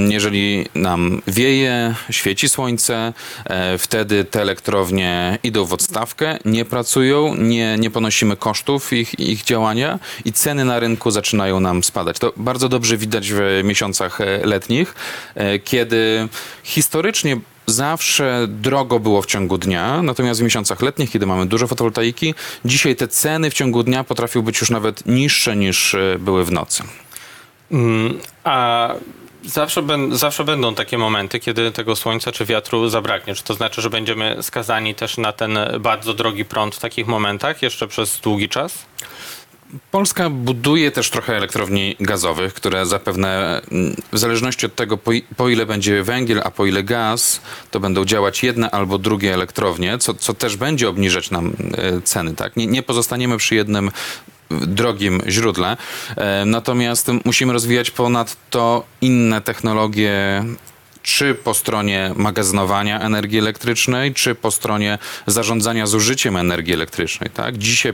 Jeżeli 0.08 0.68
nam 0.74 1.22
wieje, 1.26 1.94
świeci 2.10 2.48
słońce, 2.48 3.12
e, 3.44 3.78
wtedy 3.78 4.24
te 4.24 4.42
elektrownie 4.42 5.38
idą 5.42 5.64
w 5.64 5.72
odstawkę, 5.72 6.38
nie 6.44 6.64
pracują, 6.64 7.34
nie, 7.34 7.76
nie 7.78 7.90
ponosimy 7.90 8.36
kosztów 8.36 8.92
ich, 8.92 9.20
ich 9.20 9.44
działania 9.44 9.98
i 10.24 10.32
ceny 10.32 10.64
na 10.64 10.80
rynku 10.80 11.10
zaczynają 11.10 11.60
nam 11.60 11.84
spadać. 11.84 12.18
To 12.18 12.32
bardzo 12.36 12.68
dobrze 12.68 12.96
widać 12.96 13.32
w 13.32 13.40
miesiącach 13.64 14.20
e, 14.20 14.46
letnich, 14.46 14.94
e, 15.34 15.58
kiedy 15.58 16.28
historycznie 16.62 17.40
zawsze 17.70 18.46
drogo 18.48 19.00
było 19.00 19.22
w 19.22 19.26
ciągu 19.26 19.58
dnia, 19.58 20.02
natomiast 20.02 20.40
w 20.40 20.44
miesiącach 20.44 20.82
letnich, 20.82 21.10
kiedy 21.10 21.26
mamy 21.26 21.46
dużo 21.46 21.66
fotowoltaiki, 21.66 22.34
dzisiaj 22.64 22.96
te 22.96 23.08
ceny 23.08 23.50
w 23.50 23.54
ciągu 23.54 23.82
dnia 23.82 24.04
potrafią 24.04 24.42
być 24.42 24.60
już 24.60 24.70
nawet 24.70 25.06
niższe 25.06 25.56
niż 25.56 25.94
e, 25.94 26.16
były 26.18 26.44
w 26.44 26.52
nocy. 26.52 26.82
Mm, 27.72 28.18
a 28.44 28.88
zawsze, 29.44 29.82
ben, 29.82 30.16
zawsze 30.16 30.44
będą 30.44 30.74
takie 30.74 30.98
momenty, 30.98 31.40
kiedy 31.40 31.72
tego 31.72 31.96
słońca 31.96 32.32
czy 32.32 32.44
wiatru 32.44 32.88
zabraknie. 32.88 33.34
Czy 33.34 33.44
to 33.44 33.54
znaczy, 33.54 33.82
że 33.82 33.90
będziemy 33.90 34.36
skazani 34.42 34.94
też 34.94 35.16
na 35.16 35.32
ten 35.32 35.58
bardzo 35.80 36.14
drogi 36.14 36.44
prąd 36.44 36.74
w 36.74 36.78
takich 36.78 37.06
momentach 37.06 37.62
jeszcze 37.62 37.88
przez 37.88 38.20
długi 38.20 38.48
czas? 38.48 38.86
Polska 39.90 40.30
buduje 40.30 40.90
też 40.90 41.10
trochę 41.10 41.36
elektrowni 41.36 41.96
gazowych, 42.00 42.54
które 42.54 42.86
zapewne 42.86 43.60
mm, 43.72 43.96
w 44.12 44.18
zależności 44.18 44.66
od 44.66 44.74
tego, 44.74 44.96
po, 44.96 45.10
po 45.36 45.48
ile 45.48 45.66
będzie 45.66 46.02
węgiel, 46.02 46.40
a 46.44 46.50
po 46.50 46.66
ile 46.66 46.82
gaz, 46.82 47.40
to 47.70 47.80
będą 47.80 48.04
działać 48.04 48.42
jedne 48.42 48.70
albo 48.70 48.98
drugie 48.98 49.34
elektrownie, 49.34 49.98
co, 49.98 50.14
co 50.14 50.34
też 50.34 50.56
będzie 50.56 50.88
obniżać 50.88 51.30
nam 51.30 51.52
e, 51.76 52.00
ceny. 52.00 52.34
Tak? 52.34 52.56
Nie, 52.56 52.66
nie 52.66 52.82
pozostaniemy 52.82 53.36
przy 53.36 53.54
jednym 53.54 53.90
drogim 54.50 55.22
źródle. 55.28 55.76
E, 56.16 56.44
Natomiast 56.44 57.10
musimy 57.24 57.52
rozwijać 57.52 57.90
ponadto 57.90 58.84
inne 59.00 59.40
technologie 59.40 60.44
czy 61.02 61.34
po 61.34 61.54
stronie 61.54 62.12
magazynowania 62.16 63.00
energii 63.00 63.38
elektrycznej, 63.38 64.14
czy 64.14 64.34
po 64.34 64.50
stronie 64.50 64.98
zarządzania 65.26 65.86
zużyciem 65.86 66.36
energii 66.36 66.74
elektrycznej. 66.74 67.30
Tak? 67.30 67.58
Dzisiaj 67.58 67.92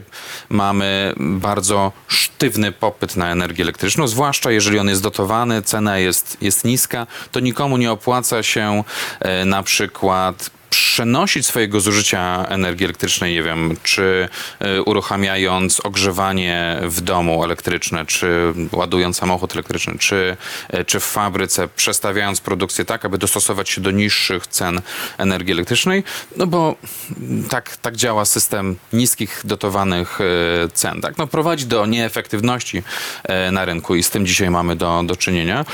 mamy 0.49 1.15
bardzo 1.17 1.93
sztywny 2.09 2.73
popyt 2.73 3.17
na 3.17 3.31
energię 3.31 3.63
elektryczną, 3.65 4.09
zwłaszcza 4.09 4.51
jeżeli 4.51 4.79
on 4.79 4.89
jest 4.89 5.03
dotowany, 5.03 5.63
cena 5.63 5.99
jest, 5.99 6.37
jest 6.41 6.65
niska, 6.65 7.07
to 7.33 7.41
nikomu 7.41 7.77
nie 7.77 7.93
opłaca 7.93 8.43
się 8.43 8.85
e, 9.21 9.45
na 9.45 9.63
przykład 9.63 10.51
przenosić 10.75 11.47
swojego 11.47 11.81
zużycia 11.81 12.47
energii 12.49 12.85
elektrycznej, 12.85 13.35
nie 13.35 13.43
wiem, 13.43 13.77
czy 13.83 14.29
y, 14.63 14.83
uruchamiając 14.83 15.81
ogrzewanie 15.81 16.79
w 16.83 17.01
domu 17.01 17.45
elektryczne, 17.45 18.07
czy 18.07 18.53
ładując 18.73 19.17
samochód 19.17 19.53
elektryczny, 19.53 19.99
czy, 19.99 20.37
y, 20.75 20.85
czy 20.85 21.01
w 21.01 21.05
fabryce, 21.05 21.69
przestawiając 21.69 22.41
produkcję 22.41 22.85
tak, 22.85 23.05
aby 23.05 23.19
dostosować 23.19 23.71
się 23.71 23.81
do 23.81 23.91
niższych 23.91 24.47
cen 24.47 24.81
energii 25.19 25.53
elektrycznej, 25.53 26.05
no 26.37 26.47
bo 26.47 26.77
tak, 27.51 27.77
tak 27.77 27.97
działa 27.97 28.25
system 28.25 28.77
niskich 28.93 29.41
dotowanych 29.45 30.21
y, 30.21 30.25
cen. 30.75 31.01
Tak? 31.01 31.19
No, 31.19 31.27
prowadzi 31.27 31.67
do 31.67 31.87
nieefektywności 31.87 32.83
na 33.53 33.65
rynku 33.65 33.95
i 33.95 34.03
z 34.03 34.11
tym 34.11 34.27
dzisiaj 34.27 34.51
mamy 34.51 34.77
do, 34.77 35.03
do 35.07 35.17
czynienia. 35.17 35.65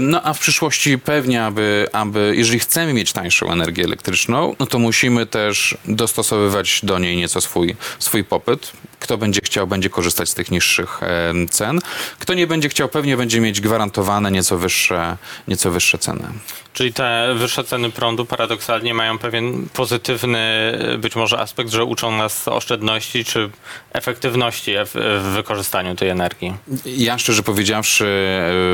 No 0.00 0.22
a 0.22 0.32
w 0.32 0.38
przyszłości 0.38 0.98
pewnie, 0.98 1.44
aby, 1.44 1.86
aby 1.92 2.34
jeżeli 2.36 2.58
chcemy 2.58 2.92
mieć 2.92 3.12
tańszą 3.12 3.52
energię 3.52 3.84
elektryczną, 3.84 4.21
no 4.28 4.54
to 4.68 4.78
musimy 4.78 5.26
też 5.26 5.76
dostosowywać 5.84 6.80
do 6.82 6.98
niej 6.98 7.16
nieco 7.16 7.40
swój, 7.40 7.76
swój 7.98 8.24
popyt. 8.24 8.72
Kto 9.00 9.18
będzie 9.18 9.40
chciał, 9.44 9.66
będzie 9.66 9.90
korzystać 9.90 10.28
z 10.28 10.34
tych 10.34 10.50
niższych 10.50 11.00
em, 11.02 11.48
cen. 11.48 11.78
Kto 12.18 12.34
nie 12.34 12.46
będzie 12.46 12.68
chciał, 12.68 12.88
pewnie 12.88 13.16
będzie 13.16 13.40
mieć 13.40 13.60
gwarantowane 13.60 14.30
nieco 14.30 14.58
wyższe, 14.58 15.16
nieco 15.48 15.70
wyższe 15.70 15.98
ceny. 15.98 16.24
Czyli 16.72 16.92
te 16.92 17.34
wyższe 17.36 17.64
ceny 17.64 17.90
prądu 17.90 18.26
paradoksalnie 18.26 18.94
mają 18.94 19.18
pewien 19.18 19.68
pozytywny 19.72 20.72
być 20.98 21.16
może 21.16 21.38
aspekt, 21.38 21.70
że 21.70 21.84
uczą 21.84 22.16
nas 22.16 22.48
oszczędności 22.48 23.24
czy 23.24 23.50
efektywności 23.92 24.72
w, 24.86 25.20
w 25.22 25.34
wykorzystaniu 25.34 25.94
tej 25.94 26.08
energii. 26.08 26.54
Ja 26.86 27.18
szczerze 27.18 27.42
powiedziawszy, 27.42 28.06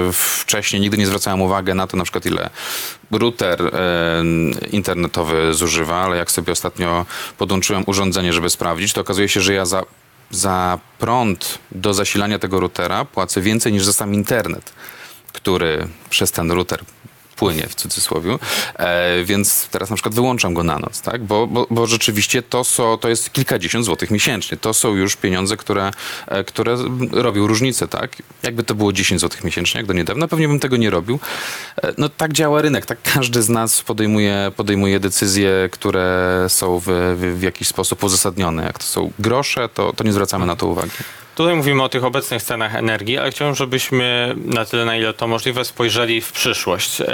e, 0.09 0.13
wcześniej 0.13 0.83
nigdy 0.83 0.99
nie 0.99 1.07
zwracałem 1.07 1.43
uwagi 1.43 1.75
na 1.75 1.87
to, 1.87 1.97
na 1.97 2.05
przykład 2.05 2.27
ile 2.27 2.51
router 3.11 3.63
e, 3.63 4.23
internetowy 4.71 5.55
zużywa, 5.55 5.97
ale 5.97 6.17
jak 6.17 6.31
sobie 6.31 6.53
ostatnio 6.53 7.07
podłączyłem 7.39 7.83
urządzenie, 7.87 8.33
żeby 8.33 8.51
sprawdzić, 8.51 8.93
to 8.93 9.01
okazuje 9.01 9.29
się, 9.29 9.41
że 9.41 9.55
ja 9.55 9.65
za, 9.65 9.83
za 10.31 10.79
prąd 10.99 11.59
do 11.73 11.95
zasilania 11.95 12.39
tego 12.39 12.61
routera 12.61 13.05
płacę 13.05 13.41
więcej 13.41 13.73
niż 13.73 13.85
za 13.85 13.93
sam 13.93 14.15
internet, 14.15 14.73
który 15.33 15.89
przez 16.11 16.33
ten 16.33 16.51
router 16.51 16.81
płynie 17.39 17.67
w 17.69 17.75
cudzysłowie, 17.75 18.39
e, 18.75 19.25
więc 19.25 19.69
teraz 19.69 19.91
na 19.91 19.97
przykład 19.97 20.15
wyłączam 20.15 20.55
go 20.55 20.65
na 20.65 20.79
noc, 20.79 21.01
tak? 21.01 21.25
bo, 21.25 21.47
bo, 21.47 21.67
bo 21.71 21.87
rzeczywiście 21.87 22.43
to, 22.43 22.65
są, 22.65 22.99
to 22.99 23.09
jest 23.09 23.33
kilkadziesiąt 23.33 23.85
złotych 23.85 24.11
miesięcznie. 24.11 24.57
To 24.57 24.75
są 24.75 24.95
już 24.95 25.17
pieniądze, 25.17 25.57
które, 25.57 25.91
e, 26.27 26.45
które 26.45 26.77
robią 27.13 27.47
różnicę. 27.47 27.89
Tak? 27.89 28.17
Jakby 28.43 28.63
to 28.63 28.75
było 28.75 28.93
10 28.93 29.21
złotych 29.21 29.45
miesięcznie, 29.45 29.79
jak 29.79 29.87
do 29.87 29.93
niedawna, 29.93 30.29
pewnie 30.29 30.49
bym 30.49 30.61
tego 30.61 30.77
nie 30.77 30.91
robił. 30.91 31.19
E, 31.83 31.93
no 31.99 32.09
tak 32.09 32.33
działa 32.33 32.63
rynek, 32.63 32.87
tak 32.87 32.99
każdy 33.03 33.43
z 33.43 33.49
nas 33.49 33.83
podejmuje, 33.83 34.53
podejmuje 34.57 35.01
decyzje, 35.01 35.69
które 35.73 36.47
są 36.49 36.79
w, 36.79 36.85
w, 37.17 37.39
w 37.39 37.43
jakiś 37.43 37.69
sposób 37.69 38.05
uzasadnione. 38.05 38.65
Jak 38.65 38.79
to 38.79 38.85
są 38.85 39.13
grosze, 39.19 39.69
to, 39.69 39.93
to 39.93 40.05
nie 40.05 40.13
zwracamy 40.13 40.47
na 40.47 40.57
to 40.57 40.67
uwagi. 40.67 40.91
Tutaj 41.39 41.57
mówimy 41.57 41.83
o 41.83 41.89
tych 41.89 42.05
obecnych 42.05 42.43
cenach 42.43 42.75
energii, 42.75 43.19
ale 43.19 43.31
chciałbym, 43.31 43.55
żebyśmy 43.55 44.35
na 44.45 44.65
tyle, 44.65 44.85
na 44.85 44.97
ile 44.97 45.15
to 45.15 45.27
możliwe, 45.27 45.65
spojrzeli 45.65 46.21
w 46.21 46.33
przyszłość. 46.33 47.01
E, 47.01 47.05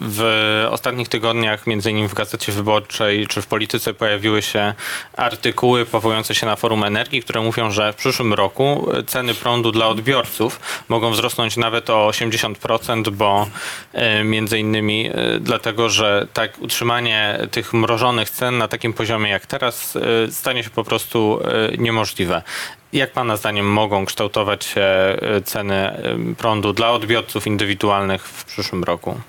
W 0.00 0.22
ostatnich 0.70 1.08
tygodniach, 1.08 1.66
między 1.66 1.90
innymi 1.90 2.08
w 2.08 2.14
Gazecie 2.14 2.52
Wyborczej 2.52 3.26
czy 3.26 3.42
w 3.42 3.46
Polityce, 3.46 3.94
pojawiły 3.94 4.42
się 4.42 4.74
artykuły 5.16 5.86
powołujące 5.86 6.34
się 6.34 6.46
na 6.46 6.56
Forum 6.56 6.84
Energii, 6.84 7.22
które 7.22 7.40
mówią, 7.40 7.70
że 7.70 7.92
w 7.92 7.96
przyszłym 7.96 8.34
roku 8.34 8.88
ceny 9.06 9.34
prądu 9.34 9.72
dla 9.72 9.88
odbiorców 9.88 10.60
mogą 10.88 11.10
wzrosnąć 11.10 11.56
nawet 11.56 11.90
o 11.90 12.08
80%, 12.08 13.10
bo 13.10 13.46
e, 13.92 14.24
między 14.24 14.58
innymi 14.58 15.06
e, 15.06 15.14
dlatego, 15.40 15.88
że 15.88 16.26
tak 16.32 16.58
utrzymanie 16.58 17.38
tych 17.50 17.72
mrożonych 17.72 18.30
cen 18.30 18.58
na 18.58 18.68
takim 18.68 18.92
poziomie 18.92 19.30
jak 19.30 19.46
teraz 19.46 19.98
stanie 20.30 20.64
się 20.64 20.70
po 20.70 20.84
prostu 20.84 21.40
niemożliwe. 21.78 22.42
Jak 22.92 23.12
Pana 23.12 23.36
zdaniem 23.36 23.72
mogą 23.72 24.04
kształtować 24.06 24.64
się 24.64 24.80
e, 24.80 25.16
ceny 25.44 25.74
e, 25.74 26.18
prądu 26.38 26.72
dla 26.72 26.90
odbiorców 26.90 27.46
indywidualnych 27.46 28.28
w 28.28 28.44
przyszłym 28.44 28.84
roku? 28.84 29.20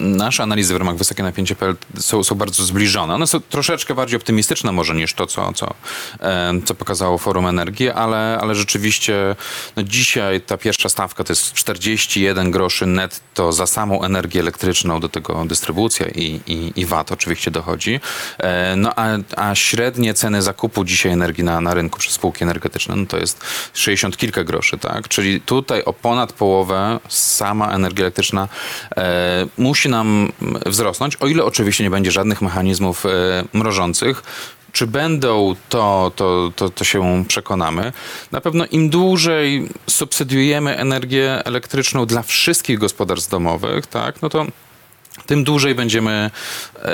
Nasze 0.00 0.42
analizy 0.42 0.74
w 0.74 0.76
ramach 0.76 0.96
Wysokie 0.96 1.22
Napięcie.pl 1.22 1.76
są, 1.98 2.24
są 2.24 2.34
bardzo 2.34 2.64
zbliżone. 2.64 3.14
One 3.14 3.26
są 3.26 3.40
troszeczkę 3.40 3.94
bardziej 3.94 4.16
optymistyczne 4.16 4.72
może 4.72 4.94
niż 4.94 5.14
to, 5.14 5.26
co, 5.26 5.52
co, 5.52 5.74
co 6.64 6.74
pokazało 6.74 7.18
Forum 7.18 7.46
Energii, 7.46 7.90
ale, 7.90 8.38
ale 8.40 8.54
rzeczywiście 8.54 9.36
no 9.76 9.82
dzisiaj 9.82 10.40
ta 10.40 10.56
pierwsza 10.56 10.88
stawka 10.88 11.24
to 11.24 11.32
jest 11.32 11.52
41 11.52 12.50
groszy 12.50 12.86
netto 12.86 13.52
za 13.52 13.66
samą 13.66 14.02
energię 14.02 14.40
elektryczną, 14.40 15.00
do 15.00 15.08
tego 15.08 15.44
dystrybucja 15.44 16.06
i, 16.06 16.40
i, 16.46 16.72
i 16.80 16.86
VAT 16.86 17.12
oczywiście 17.12 17.50
dochodzi. 17.50 18.00
E, 18.38 18.76
No 18.76 18.92
a, 18.96 19.08
a 19.36 19.54
średnie 19.54 20.14
ceny 20.14 20.42
zakupu 20.42 20.84
dzisiaj 20.84 21.12
energii 21.12 21.44
na, 21.44 21.60
na 21.60 21.74
rynku 21.74 21.98
przez 21.98 22.12
spółki 22.12 22.44
energetyczne 22.44 22.96
no 22.96 23.06
to 23.06 23.18
jest 23.18 23.44
60 23.74 24.16
kilka 24.16 24.44
groszy, 24.44 24.78
tak? 24.78 25.08
Czyli 25.08 25.40
tutaj 25.40 25.84
o 25.84 25.92
ponad 25.92 26.32
połowę 26.32 27.00
sama 27.08 27.72
energia 27.72 28.04
elektryczna 28.04 28.48
e, 28.96 29.49
musi 29.58 29.88
nam 29.88 30.32
wzrosnąć, 30.66 31.16
o 31.16 31.26
ile 31.26 31.44
oczywiście 31.44 31.84
nie 31.84 31.90
będzie 31.90 32.10
żadnych 32.10 32.42
mechanizmów 32.42 33.06
e, 33.06 33.08
mrożących. 33.52 34.22
Czy 34.72 34.86
będą, 34.86 35.54
to, 35.68 36.12
to, 36.16 36.52
to, 36.56 36.70
to 36.70 36.84
się 36.84 37.24
przekonamy. 37.28 37.92
Na 38.32 38.40
pewno 38.40 38.66
im 38.66 38.90
dłużej 38.90 39.68
subsydiujemy 39.86 40.76
energię 40.76 41.44
elektryczną 41.44 42.06
dla 42.06 42.22
wszystkich 42.22 42.78
gospodarstw 42.78 43.30
domowych, 43.30 43.86
tak, 43.86 44.22
no 44.22 44.28
to 44.28 44.46
tym 45.26 45.44
dłużej 45.44 45.74
będziemy 45.74 46.30
e, 46.82 46.90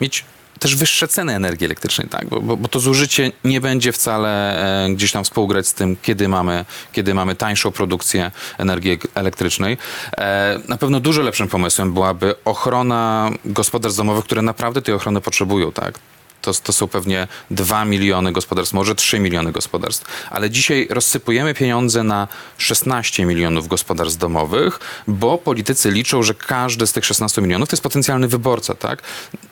mieć 0.00 0.24
też 0.66 0.76
wyższe 0.76 1.08
ceny 1.08 1.34
energii 1.34 1.64
elektrycznej, 1.64 2.08
tak? 2.08 2.28
bo, 2.28 2.40
bo, 2.40 2.56
bo 2.56 2.68
to 2.68 2.80
zużycie 2.80 3.32
nie 3.44 3.60
będzie 3.60 3.92
wcale 3.92 4.58
e, 4.86 4.90
gdzieś 4.90 5.12
tam 5.12 5.24
współgrać 5.24 5.66
z 5.66 5.74
tym, 5.74 5.96
kiedy 6.02 6.28
mamy, 6.28 6.64
kiedy 6.92 7.14
mamy 7.14 7.34
tańszą 7.34 7.72
produkcję 7.72 8.30
energii 8.58 8.90
ek- 8.90 9.06
elektrycznej. 9.14 9.78
E, 10.18 10.60
na 10.68 10.76
pewno 10.76 11.00
dużo 11.00 11.22
lepszym 11.22 11.48
pomysłem 11.48 11.92
byłaby 11.92 12.34
ochrona 12.44 13.30
gospodarstw 13.44 13.98
domowych, 13.98 14.24
które 14.24 14.42
naprawdę 14.42 14.82
tej 14.82 14.94
ochrony 14.94 15.20
potrzebują. 15.20 15.72
Tak? 15.72 15.98
To, 16.46 16.52
to 16.54 16.72
są 16.72 16.88
pewnie 16.88 17.28
2 17.50 17.84
miliony 17.84 18.32
gospodarstw, 18.32 18.74
może 18.74 18.94
3 18.94 19.18
miliony 19.18 19.52
gospodarstw. 19.52 20.04
Ale 20.30 20.50
dzisiaj 20.50 20.86
rozsypujemy 20.90 21.54
pieniądze 21.54 22.02
na 22.02 22.28
16 22.58 23.24
milionów 23.24 23.68
gospodarstw 23.68 24.18
domowych, 24.18 24.80
bo 25.06 25.38
politycy 25.38 25.90
liczą, 25.90 26.22
że 26.22 26.34
każdy 26.34 26.86
z 26.86 26.92
tych 26.92 27.04
16 27.04 27.42
milionów 27.42 27.68
to 27.68 27.74
jest 27.74 27.82
potencjalny 27.82 28.28
wyborca. 28.28 28.74
Tak? 28.74 29.02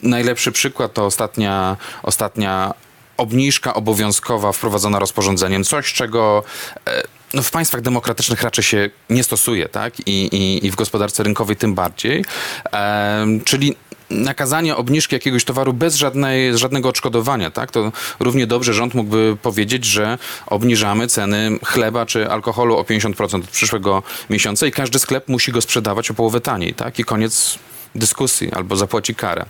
Najlepszy 0.02 0.52
przykład 0.52 0.94
to 0.94 1.06
ostatnia, 1.06 1.76
ostatnia 2.02 2.74
obniżka 3.16 3.74
obowiązkowa 3.74 4.52
wprowadzona 4.52 4.98
rozporządzeniem, 4.98 5.64
coś 5.64 5.92
czego 5.92 6.42
e, 6.86 7.02
no 7.34 7.42
w 7.42 7.50
państwach 7.50 7.80
demokratycznych 7.80 8.42
raczej 8.42 8.64
się 8.64 8.90
nie 9.10 9.24
stosuje, 9.24 9.68
tak? 9.68 10.00
I, 10.08 10.26
i, 10.26 10.66
i 10.66 10.70
w 10.70 10.76
gospodarce 10.76 11.22
rynkowej 11.22 11.56
tym 11.56 11.74
bardziej. 11.74 12.24
Em, 12.72 13.40
czyli 13.44 13.76
nakazanie 14.10 14.76
obniżki 14.76 15.14
jakiegoś 15.14 15.44
towaru 15.44 15.72
bez 15.72 15.94
żadnej, 15.94 16.58
żadnego 16.58 16.88
odszkodowania, 16.88 17.50
tak? 17.50 17.70
To 17.70 17.92
równie 18.20 18.46
dobrze 18.46 18.74
rząd 18.74 18.94
mógłby 18.94 19.36
powiedzieć, 19.42 19.84
że 19.84 20.18
obniżamy 20.46 21.06
ceny 21.06 21.58
chleba 21.64 22.06
czy 22.06 22.30
alkoholu 22.30 22.76
o 22.76 22.82
50% 22.82 23.36
od 23.36 23.50
przyszłego 23.50 24.02
miesiąca 24.30 24.66
i 24.66 24.72
każdy 24.72 24.98
sklep 24.98 25.28
musi 25.28 25.52
go 25.52 25.60
sprzedawać 25.60 26.10
o 26.10 26.14
połowę 26.14 26.40
taniej, 26.40 26.74
tak? 26.74 26.98
I 26.98 27.04
koniec 27.04 27.58
dyskusji 27.94 28.52
albo 28.52 28.76
zapłaci 28.76 29.14
karę. 29.14 29.46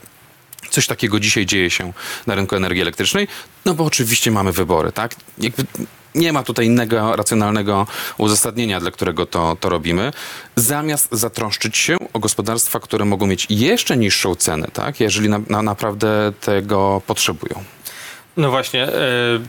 Coś 0.71 0.87
takiego 0.87 1.21
dzisiaj 1.21 1.47
dzieje 1.47 1.71
się 1.71 1.93
na 2.27 2.35
rynku 2.35 2.57
energii 2.57 2.83
elektrycznej, 2.83 3.29
no 3.65 3.75
bo 3.75 3.85
oczywiście 3.85 4.31
mamy 4.31 4.53
wybory, 4.53 4.93
tak? 4.93 5.15
Jakby 5.39 5.65
nie 6.15 6.33
ma 6.33 6.43
tutaj 6.43 6.67
innego 6.67 7.17
racjonalnego 7.17 7.87
uzasadnienia, 8.19 8.81
dla 8.81 8.91
którego 8.91 9.27
to, 9.27 9.57
to 9.61 9.69
robimy. 9.69 10.13
Zamiast 10.57 11.09
zatroszczyć 11.13 11.77
się 11.77 11.97
o 12.13 12.19
gospodarstwa, 12.19 12.81
które 12.81 13.05
mogą 13.05 13.27
mieć 13.27 13.47
jeszcze 13.51 13.97
niższą 13.97 14.35
cenę, 14.35 14.69
tak? 14.73 15.01
Jeżeli 15.01 15.29
na, 15.29 15.41
na, 15.49 15.63
naprawdę 15.63 16.33
tego 16.41 17.03
potrzebują. 17.07 17.65
No 18.37 18.51
właśnie, 18.51 18.89
y, 18.89 18.91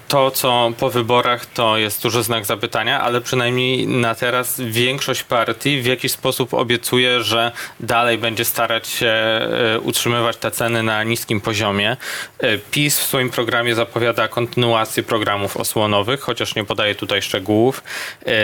to 0.07 0.31
co 0.31 0.71
po 0.79 0.89
wyborach 0.89 1.45
to 1.45 1.77
jest 1.77 2.03
duży 2.03 2.23
znak 2.23 2.45
zapytania, 2.45 3.01
ale 3.01 3.21
przynajmniej 3.21 3.87
na 3.87 4.15
teraz 4.15 4.61
większość 4.61 5.23
partii 5.23 5.81
w 5.81 5.85
jakiś 5.85 6.11
sposób 6.11 6.53
obiecuje, 6.53 7.23
że 7.23 7.51
dalej 7.79 8.17
będzie 8.17 8.45
starać 8.45 8.87
się 8.87 9.39
y, 9.75 9.79
utrzymywać 9.79 10.37
te 10.37 10.51
ceny 10.51 10.83
na 10.83 11.03
niskim 11.03 11.41
poziomie. 11.41 11.97
Y, 12.43 12.59
PiS 12.71 12.99
w 12.99 13.03
swoim 13.03 13.29
programie 13.29 13.75
zapowiada 13.75 14.27
kontynuację 14.27 15.03
programów 15.03 15.57
osłonowych, 15.57 16.21
chociaż 16.21 16.55
nie 16.55 16.63
podaje 16.63 16.95
tutaj 16.95 17.21
szczegółów. 17.21 17.83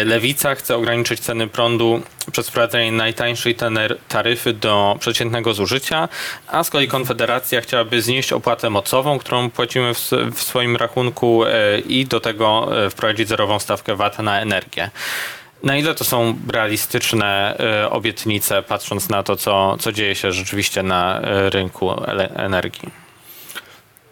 Lewica 0.06 0.56
chce 0.56 0.76
ograniczyć 0.76 1.20
ceny 1.20 1.48
prądu 1.48 2.02
przez 2.32 2.50
wprowadzenie 2.50 2.92
najtańszej 2.92 3.56
taryfy 4.08 4.54
do 4.54 4.96
przeciętnego 5.00 5.54
zużycia, 5.54 6.10
a 6.48 6.64
z 6.64 6.70
kolei 6.70 6.88
Konfederacja 6.88 7.62
chciałaby 7.62 8.02
znieść 8.02 8.34
opłatę 8.34 8.70
mocową, 8.70 9.20
którą 9.20 9.50
płacimy 9.50 9.94
w, 9.94 10.12
w 10.34 10.44
swoim 10.44 10.76
rachunku 10.76 11.46
e, 11.46 11.80
i 11.80 12.06
do 12.06 12.20
tego 12.20 12.70
e, 12.86 12.90
wprowadzić 12.90 13.28
zerową 13.28 13.60
stawkę 13.60 13.96
VAT 13.96 14.20
na 14.20 14.42
energię. 14.42 14.90
Na 15.64 15.78
ile 15.78 15.96
to 15.96 16.04
są 16.04 16.38
realistyczne 16.52 17.58
e, 17.60 17.90
obietnice, 17.90 18.64
patrząc 18.64 19.10
na 19.10 19.24
to, 19.24 19.36
co, 19.36 19.78
co 19.80 19.92
dzieje 19.92 20.16
się 20.16 20.32
rzeczywiście 20.32 20.84
na 20.84 21.22
rynku 21.50 21.92
energii? 22.36 23.01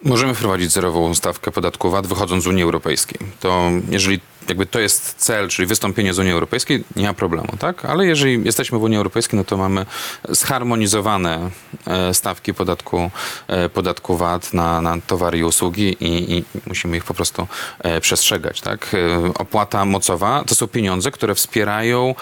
Możemy 0.03 0.33
wprowadzić 0.33 0.71
zerową 0.71 1.15
stawkę 1.15 1.51
podatku 1.51 1.89
VAT 1.89 2.07
wychodząc 2.07 2.43
z 2.43 2.47
Unii 2.47 2.63
Europejskiej. 2.63 3.19
To 3.39 3.69
jeżeli 3.89 4.19
jakby 4.49 4.65
to 4.65 4.79
jest 4.79 5.15
cel, 5.17 5.49
czyli 5.49 5.65
wystąpienie 5.65 6.13
z 6.13 6.19
Unii 6.19 6.31
Europejskiej, 6.31 6.83
nie 6.95 7.07
ma 7.07 7.13
problemu, 7.13 7.47
tak? 7.59 7.85
Ale 7.85 8.05
jeżeli 8.05 8.45
jesteśmy 8.45 8.79
w 8.79 8.83
Unii 8.83 8.97
Europejskiej, 8.97 9.37
no 9.37 9.43
to 9.43 9.57
mamy 9.57 9.85
zharmonizowane 10.29 11.49
e, 11.87 12.13
stawki 12.13 12.53
podatku, 12.53 13.11
e, 13.47 13.69
podatku 13.69 14.17
VAT 14.17 14.53
na, 14.53 14.81
na 14.81 14.97
towary 15.07 15.37
i 15.37 15.43
usługi 15.43 15.97
i, 15.99 16.37
i 16.37 16.43
musimy 16.67 16.97
ich 16.97 17.03
po 17.03 17.13
prostu 17.13 17.47
e, 17.79 18.01
przestrzegać, 18.01 18.61
tak? 18.61 18.95
Opłata 19.35 19.85
mocowa 19.85 20.43
to 20.47 20.55
są 20.55 20.67
pieniądze, 20.67 21.11
które 21.11 21.35
wspierają 21.35 22.15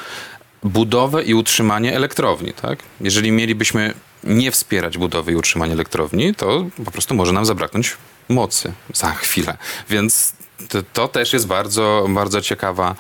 budowę 0.64 1.24
i 1.24 1.34
utrzymanie 1.34 1.96
elektrowni, 1.96 2.54
tak? 2.54 2.80
Jeżeli 3.02 3.32
mielibyśmy 3.32 3.94
nie 4.28 4.52
wspierać 4.52 4.98
budowy 4.98 5.32
i 5.32 5.36
utrzymania 5.36 5.74
elektrowni, 5.74 6.36
to 6.36 6.66
po 6.86 6.92
prostu 6.92 7.16
może 7.16 7.34
nam 7.34 7.46
zabraknąć 7.46 7.98
mocy 8.30 8.74
za 8.94 9.12
chwilę. 9.12 9.58
Więc 9.90 10.34
to, 10.70 10.84
to 10.94 11.08
też 11.08 11.34
jest 11.34 11.48
bardzo, 11.48 12.06
bardzo 12.10 12.42
ciekawa 12.42 12.96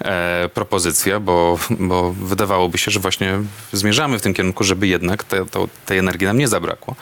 e, 0.00 0.50
propozycja, 0.54 1.20
bo, 1.20 1.58
bo 1.70 2.12
wydawałoby 2.12 2.78
się, 2.78 2.90
że 2.90 3.00
właśnie 3.00 3.38
zmierzamy 3.72 4.18
w 4.18 4.22
tym 4.22 4.34
kierunku, 4.34 4.64
żeby 4.64 4.86
jednak 4.86 5.24
te, 5.24 5.46
to, 5.46 5.68
tej 5.86 5.98
energii 5.98 6.26
nam 6.26 6.38
nie 6.38 6.48
zabrakło. 6.48 6.96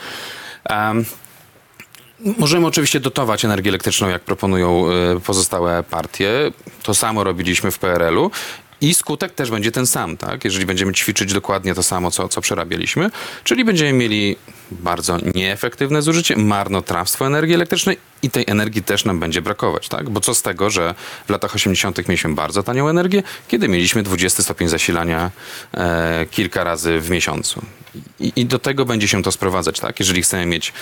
Em, 0.64 1.04
Możemy 2.38 2.66
oczywiście 2.66 3.00
dotować 3.00 3.44
energię 3.44 3.70
elektryczną, 3.70 4.08
jak 4.08 4.22
proponują 4.22 4.86
e, 4.90 5.20
pozostałe 5.20 5.82
partie. 5.82 6.30
To 6.82 6.94
samo 6.94 7.24
robiliśmy 7.24 7.70
w 7.70 7.78
PRL-u. 7.78 8.30
I 8.80 8.94
skutek 8.94 9.32
też 9.34 9.50
będzie 9.50 9.72
ten 9.72 9.86
sam, 9.86 10.16
tak? 10.16 10.44
Jeżeli 10.44 10.66
będziemy 10.66 10.92
ćwiczyć 10.92 11.32
dokładnie 11.32 11.74
to 11.74 11.82
samo, 11.82 12.10
co, 12.10 12.28
co 12.28 12.40
przerabialiśmy, 12.40 13.10
czyli 13.44 13.64
będziemy 13.64 13.92
mieli 13.92 14.36
bardzo 14.70 15.18
nieefektywne 15.34 16.02
zużycie, 16.02 16.36
marnotrawstwo 16.36 17.26
energii 17.26 17.54
elektrycznej 17.54 17.96
i 18.22 18.30
tej 18.30 18.44
energii 18.46 18.82
też 18.82 19.04
nam 19.04 19.20
będzie 19.20 19.42
brakować, 19.42 19.88
tak? 19.88 20.10
Bo 20.10 20.20
co 20.20 20.34
z 20.34 20.42
tego, 20.42 20.70
że 20.70 20.94
w 21.26 21.30
latach 21.30 21.54
80. 21.54 22.08
mieliśmy 22.08 22.34
bardzo 22.34 22.62
tanią 22.62 22.88
energię, 22.88 23.22
kiedy 23.48 23.68
mieliśmy 23.68 24.02
20 24.02 24.42
stopień 24.42 24.68
zasilania 24.68 25.30
e, 25.74 26.26
kilka 26.30 26.64
razy 26.64 27.00
w 27.00 27.10
miesiącu. 27.10 27.62
I, 28.20 28.32
I 28.36 28.46
do 28.46 28.58
tego 28.58 28.84
będzie 28.84 29.08
się 29.08 29.22
to 29.22 29.32
sprowadzać, 29.32 29.80
tak? 29.80 30.00
Jeżeli 30.00 30.22
chcemy 30.22 30.46
mieć 30.46 30.72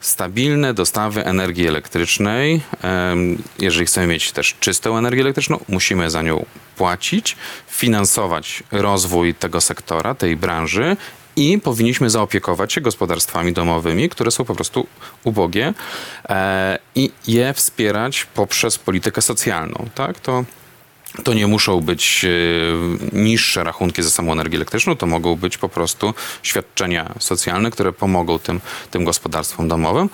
stabilne 0.00 0.74
dostawy 0.74 1.24
energii 1.24 1.68
elektrycznej, 1.68 2.60
em, 2.82 3.42
jeżeli 3.58 3.86
chcemy 3.86 4.06
mieć 4.06 4.32
też 4.32 4.56
czystą 4.60 4.98
energię 4.98 5.22
elektryczną, 5.22 5.64
musimy 5.68 6.10
za 6.10 6.22
nią 6.22 6.46
płacić, 6.76 7.36
finansować 7.68 8.62
rozwój 8.72 9.34
tego 9.34 9.60
sektora, 9.60 10.14
tej 10.14 10.36
branży 10.36 10.96
i 11.36 11.58
powinniśmy 11.58 12.10
zaopiekować 12.10 12.72
się 12.72 12.80
gospodarstwami 12.80 13.52
domowymi, 13.52 14.08
które 14.08 14.30
są 14.30 14.44
po 14.44 14.54
prostu 14.54 14.86
ubogie 15.24 15.74
e, 16.28 16.78
i 16.94 17.10
je 17.26 17.52
wspierać 17.52 18.26
poprzez 18.34 18.78
politykę 18.78 19.22
socjalną. 19.22 19.88
Tak? 19.94 20.20
To 20.20 20.44
to 21.24 21.34
nie 21.34 21.46
muszą 21.46 21.80
być 21.80 22.24
e, 22.24 22.28
niższe 23.16 23.64
rachunki 23.64 24.02
za 24.02 24.10
samą 24.10 24.32
energię 24.32 24.56
elektryczną, 24.56 24.96
to 24.96 25.06
mogą 25.06 25.36
być 25.36 25.58
po 25.58 25.68
prostu 25.68 26.14
świadczenia 26.42 27.14
socjalne, 27.18 27.70
które 27.70 27.92
pomogą 27.92 28.38
tym, 28.38 28.60
tym 28.90 29.04
gospodarstwom 29.04 29.68
domowym, 29.68 30.10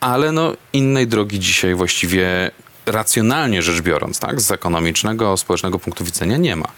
ale 0.00 0.32
no 0.32 0.52
innej 0.72 1.06
drogi 1.06 1.40
dzisiaj 1.40 1.74
właściwie 1.74 2.50
racjonalnie 2.86 3.62
rzecz 3.62 3.80
biorąc, 3.80 4.18
tak, 4.18 4.40
z 4.40 4.50
ekonomicznego, 4.50 5.36
społecznego 5.36 5.78
punktu 5.78 6.04
widzenia 6.04 6.36
nie 6.36 6.56
ma. 6.56 6.68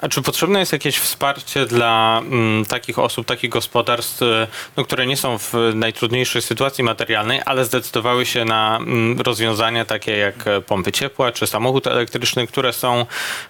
A 0.00 0.08
czy 0.08 0.22
potrzebne 0.22 0.60
jest 0.60 0.72
jakieś 0.72 0.98
wsparcie 0.98 1.66
dla 1.66 2.18
mm, 2.18 2.64
takich 2.64 2.98
osób, 2.98 3.26
takich 3.26 3.50
gospodarstw, 3.50 4.22
y, 4.22 4.46
no, 4.76 4.84
które 4.84 5.06
nie 5.06 5.16
są 5.16 5.38
w 5.38 5.52
najtrudniejszej 5.74 6.42
sytuacji 6.42 6.84
materialnej, 6.84 7.40
ale 7.46 7.64
zdecydowały 7.64 8.26
się 8.26 8.44
na 8.44 8.76
mm, 8.76 9.20
rozwiązania 9.20 9.84
takie 9.84 10.16
jak 10.16 10.46
e, 10.46 10.60
pompy 10.60 10.92
ciepła 10.92 11.32
czy 11.32 11.46
samochód 11.46 11.86
elektryczny, 11.86 12.46
które 12.46 12.72
są 12.72 13.06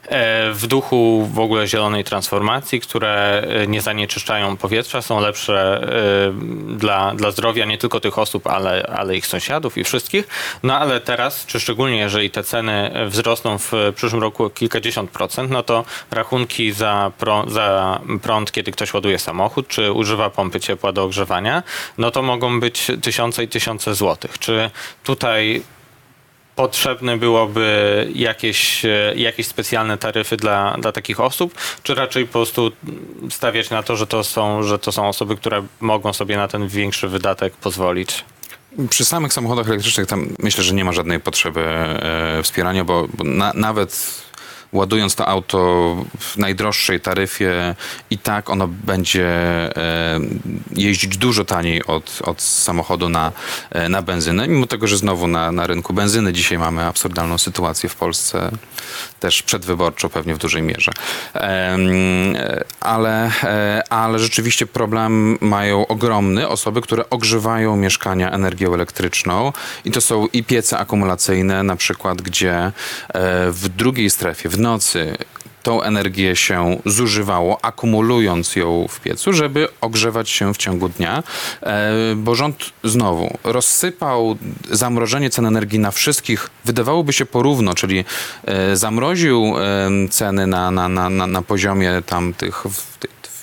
e, 0.09 0.53
w 0.53 0.67
duchu 0.67 1.29
w 1.33 1.39
ogóle 1.39 1.67
zielonej 1.67 2.05
transformacji, 2.05 2.81
które 2.81 3.43
e, 3.49 3.67
nie 3.67 3.81
zanieczyszczają 3.81 4.57
powietrza, 4.57 5.03
są 5.03 5.21
lepsze 5.21 5.83
e, 5.83 6.77
dla, 6.77 7.15
dla 7.15 7.31
zdrowia 7.31 7.65
nie 7.65 7.79
tylko 7.79 8.01
tych 8.01 8.19
osób, 8.19 8.47
ale, 8.47 8.87
ale 8.87 9.17
ich 9.17 9.27
sąsiadów 9.27 9.79
i 9.79 9.85
wszystkich. 9.85 10.29
No 10.63 10.79
ale 10.79 11.01
teraz, 11.01 11.47
czy 11.47 11.61
szczególnie 11.61 11.97
jeżeli 11.97 12.31
te 12.31 12.43
ceny 12.45 12.91
wzrosną 13.07 13.59
w 13.59 13.73
przyszłym 13.97 14.23
roku 14.23 14.45
o 14.45 14.51
kilkadziesiąt 14.51 15.11
procent, 15.11 15.51
no 15.51 15.63
to 15.63 15.85
rachunki 16.37 16.73
za, 16.73 17.13
za 17.47 18.01
prąd, 18.23 18.53
kiedy 18.53 18.73
ktoś 18.73 18.95
ładuje 18.95 19.19
samochód, 19.19 19.69
czy 19.69 19.93
używa 19.93 20.31
pompy 20.31 20.61
ciepła 20.61 20.93
do 20.93 21.05
ogrzewania, 21.05 21.63
no 21.99 22.11
to 22.11 22.23
mogą 22.23 22.61
być 22.61 22.87
tysiące 23.03 23.45
i 23.45 23.49
tysiące 23.49 23.95
złotych. 23.95 24.39
Czy 24.39 24.71
tutaj 25.05 25.63
potrzebne 26.57 27.17
byłoby 27.17 28.09
jakieś, 28.15 28.85
e, 28.85 29.13
jakieś 29.17 29.47
specjalne 29.47 29.99
taryfy 29.99 30.37
dla, 30.37 30.77
dla 30.79 30.93
takich 30.93 31.21
osób, 31.21 31.55
czy 31.83 31.95
raczej 31.95 32.27
po 32.27 32.33
prostu 32.33 32.73
stawiać 33.31 33.71
na 33.71 33.83
to, 33.83 33.97
że 33.97 34.07
to, 34.07 34.25
są, 34.25 34.63
że 34.63 34.79
to 34.79 34.93
są 34.93 35.09
osoby, 35.09 35.37
które 35.37 35.63
mogą 35.81 36.13
sobie 36.13 36.37
na 36.37 36.49
ten 36.49 36.69
większy 36.69 37.09
wydatek 37.09 37.53
pozwolić? 37.57 38.25
Przy 38.91 39.05
samych 39.05 39.33
samochodach 39.33 39.69
elektrycznych 39.69 40.07
tam 40.07 40.29
myślę, 40.39 40.65
że 40.65 40.75
nie 40.75 40.85
ma 40.85 40.93
żadnej 40.93 41.21
potrzeby 41.21 41.61
e, 41.61 42.43
wspierania, 42.43 42.85
bo, 42.85 43.09
bo 43.15 43.25
na, 43.25 43.53
nawet 43.55 44.26
ładując 44.77 45.15
to 45.15 45.29
auto 45.29 45.57
w 46.19 46.37
najdroższej 46.37 47.01
taryfie 47.01 47.75
i 48.11 48.19
tak 48.19 48.51
ono 48.51 48.69
będzie 48.69 49.27
e, 49.77 50.21
jeździć 50.77 51.17
dużo 51.17 51.45
taniej 51.45 51.87
od, 51.87 52.19
od 52.25 52.43
samochodu 52.43 53.09
na, 53.09 53.33
e, 53.71 53.89
na 53.89 54.03
benzynę, 54.03 54.49
mimo 54.49 54.67
tego, 54.67 54.87
że 54.87 54.97
znowu 54.97 55.27
na, 55.27 55.53
na 55.53 55.67
rynku 55.67 55.93
benzyny 55.93 56.33
dzisiaj 56.33 56.59
mamy 56.59 56.87
absurdalną 56.87 57.39
sytuację 57.39 57.89
w 57.89 57.97
Polsce, 57.97 58.51
też 59.21 59.43
przedwyborczo 59.43 60.09
pewnie 60.09 60.35
w 60.35 60.39
dużej 60.39 60.63
mierze. 60.63 60.93
E, 61.35 61.79
ale, 62.81 63.31
ale 63.91 64.19
rzeczywiście 64.19 64.67
problem 64.67 65.39
mają 65.41 65.87
ogromny 65.87 66.49
osoby, 66.49 66.81
które 66.81 67.11
ogrzewają 67.11 67.77
mieszkania 67.77 68.31
energią 68.31 68.75
elektryczną 68.75 69.53
i 69.85 69.91
to 69.91 70.01
są 70.01 70.27
i 70.33 70.45
piece 70.45 70.79
akumulacyjne 70.79 71.63
na 71.63 71.77
przykład, 71.77 72.23
gdzie 72.23 72.73
w 73.51 73.69
drugiej 73.69 74.11
strefie, 74.11 74.49
w 74.49 74.59
nocy 74.67 75.17
tą 75.63 75.83
energię 75.83 76.37
się 76.37 76.77
zużywało, 76.87 77.65
akumulując 77.65 78.57
ją 78.57 78.87
w 78.89 79.01
piecu, 79.01 79.33
żeby 79.33 79.69
ogrzewać 79.81 80.31
się 80.31 80.55
w 80.55 80.57
ciągu 80.57 80.89
dnia, 80.89 81.23
e, 81.63 81.93
bo 82.17 82.35
rząd 82.35 82.57
znowu 82.85 83.39
rozsypał 83.45 84.37
zamrożenie 84.71 85.31
cen 85.31 85.47
energii 85.47 85.79
na 85.79 85.91
wszystkich, 85.91 86.51
wydawałoby 86.65 87.13
się 87.13 87.27
porówno, 87.27 87.75
czyli 87.75 88.05
e, 88.45 88.77
zamroził 88.77 89.55
e, 89.59 90.09
ceny 90.11 90.47
na, 90.47 90.71
na, 90.71 90.89
na, 90.89 91.11
na, 91.27 91.43
poziomie 91.43 92.03
tam 92.07 92.35
tych 92.35 92.65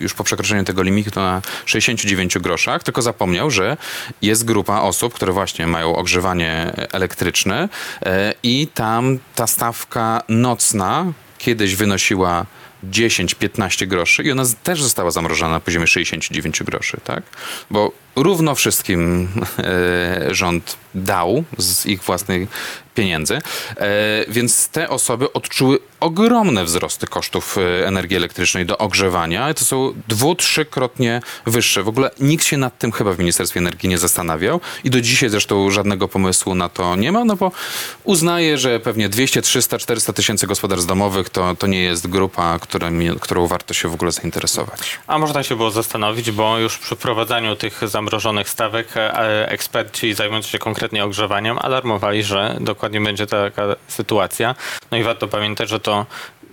już 0.03 0.13
po 0.13 0.23
przekroczeniu 0.23 0.63
tego 0.63 0.83
limitu 0.83 1.19
na 1.19 1.41
69 1.65 2.37
groszach, 2.37 2.83
tylko 2.83 3.01
zapomniał, 3.01 3.51
że 3.51 3.77
jest 4.21 4.45
grupa 4.45 4.81
osób, 4.81 5.13
które 5.13 5.33
właśnie 5.33 5.67
mają 5.67 5.95
ogrzewanie 5.95 6.73
elektryczne 6.91 7.69
e, 8.05 8.33
i 8.43 8.67
tam 8.73 9.19
ta 9.35 9.47
stawka 9.47 10.21
nocna 10.29 11.05
kiedyś 11.37 11.75
wynosiła 11.75 12.45
10-15 12.89 13.87
groszy 13.87 14.23
i 14.23 14.31
ona 14.31 14.43
też 14.63 14.83
została 14.83 15.11
zamrożona 15.11 15.51
na 15.51 15.59
poziomie 15.59 15.87
69 15.87 16.63
groszy, 16.63 16.97
tak? 17.03 17.23
Bo 17.71 17.91
równo 18.15 18.55
wszystkim 18.55 19.27
e, 19.59 20.35
rząd 20.35 20.77
dał 20.95 21.43
z 21.57 21.85
ich 21.85 22.03
własnych 22.03 22.49
pieniędzy, 22.95 23.35
e, 23.35 23.41
więc 24.27 24.69
te 24.69 24.89
osoby 24.89 25.33
odczuły 25.33 25.79
ogromne 25.99 26.63
wzrosty 26.63 27.07
kosztów 27.07 27.57
e, 27.57 27.87
energii 27.87 28.17
elektrycznej 28.17 28.65
do 28.65 28.77
ogrzewania. 28.77 29.53
To 29.53 29.65
są 29.65 29.93
dwu, 30.07 30.35
trzykrotnie 30.35 31.21
wyższe. 31.45 31.83
W 31.83 31.87
ogóle 31.87 32.11
nikt 32.19 32.45
się 32.45 32.57
nad 32.57 32.77
tym 32.77 32.91
chyba 32.91 33.13
w 33.13 33.19
Ministerstwie 33.19 33.59
Energii 33.59 33.89
nie 33.89 33.97
zastanawiał 33.97 34.59
i 34.83 34.89
do 34.89 35.01
dzisiaj 35.01 35.29
zresztą 35.29 35.71
żadnego 35.71 36.07
pomysłu 36.07 36.55
na 36.55 36.69
to 36.69 36.95
nie 36.95 37.11
ma, 37.11 37.25
no 37.25 37.35
bo 37.35 37.51
uznaje, 38.03 38.57
że 38.57 38.79
pewnie 38.79 39.09
200, 39.09 39.41
300, 39.41 39.77
400 39.77 40.13
tysięcy 40.13 40.47
gospodarstw 40.47 40.87
domowych 40.87 41.29
to, 41.29 41.55
to 41.55 41.67
nie 41.67 41.83
jest 41.83 42.07
grupa, 42.07 42.59
którym, 42.59 43.19
którą 43.19 43.47
warto 43.47 43.73
się 43.73 43.87
w 43.87 43.93
ogóle 43.93 44.11
zainteresować. 44.11 44.99
A 45.07 45.19
można 45.19 45.43
się 45.43 45.55
było 45.55 45.71
zastanowić, 45.71 46.31
bo 46.31 46.59
już 46.59 46.77
przy 46.77 46.95
wprowadzaniu 46.95 47.55
tych 47.55 47.81
zamrożonych 48.03 48.49
stawek 48.49 48.97
e, 48.97 49.49
eksperci 49.49 50.13
zajmujący 50.13 50.49
się 50.49 50.59
konkretnie 50.59 51.05
ogrzewaniem 51.05 51.57
alarmowali, 51.61 52.23
że 52.23 52.57
dokładnie 52.59 53.01
będzie 53.01 53.27
taka 53.27 53.63
sytuacja. 53.87 54.55
No 54.91 54.97
i 54.97 55.03
warto 55.03 55.27
pamiętać, 55.27 55.69
że 55.69 55.79
to 55.79 56.05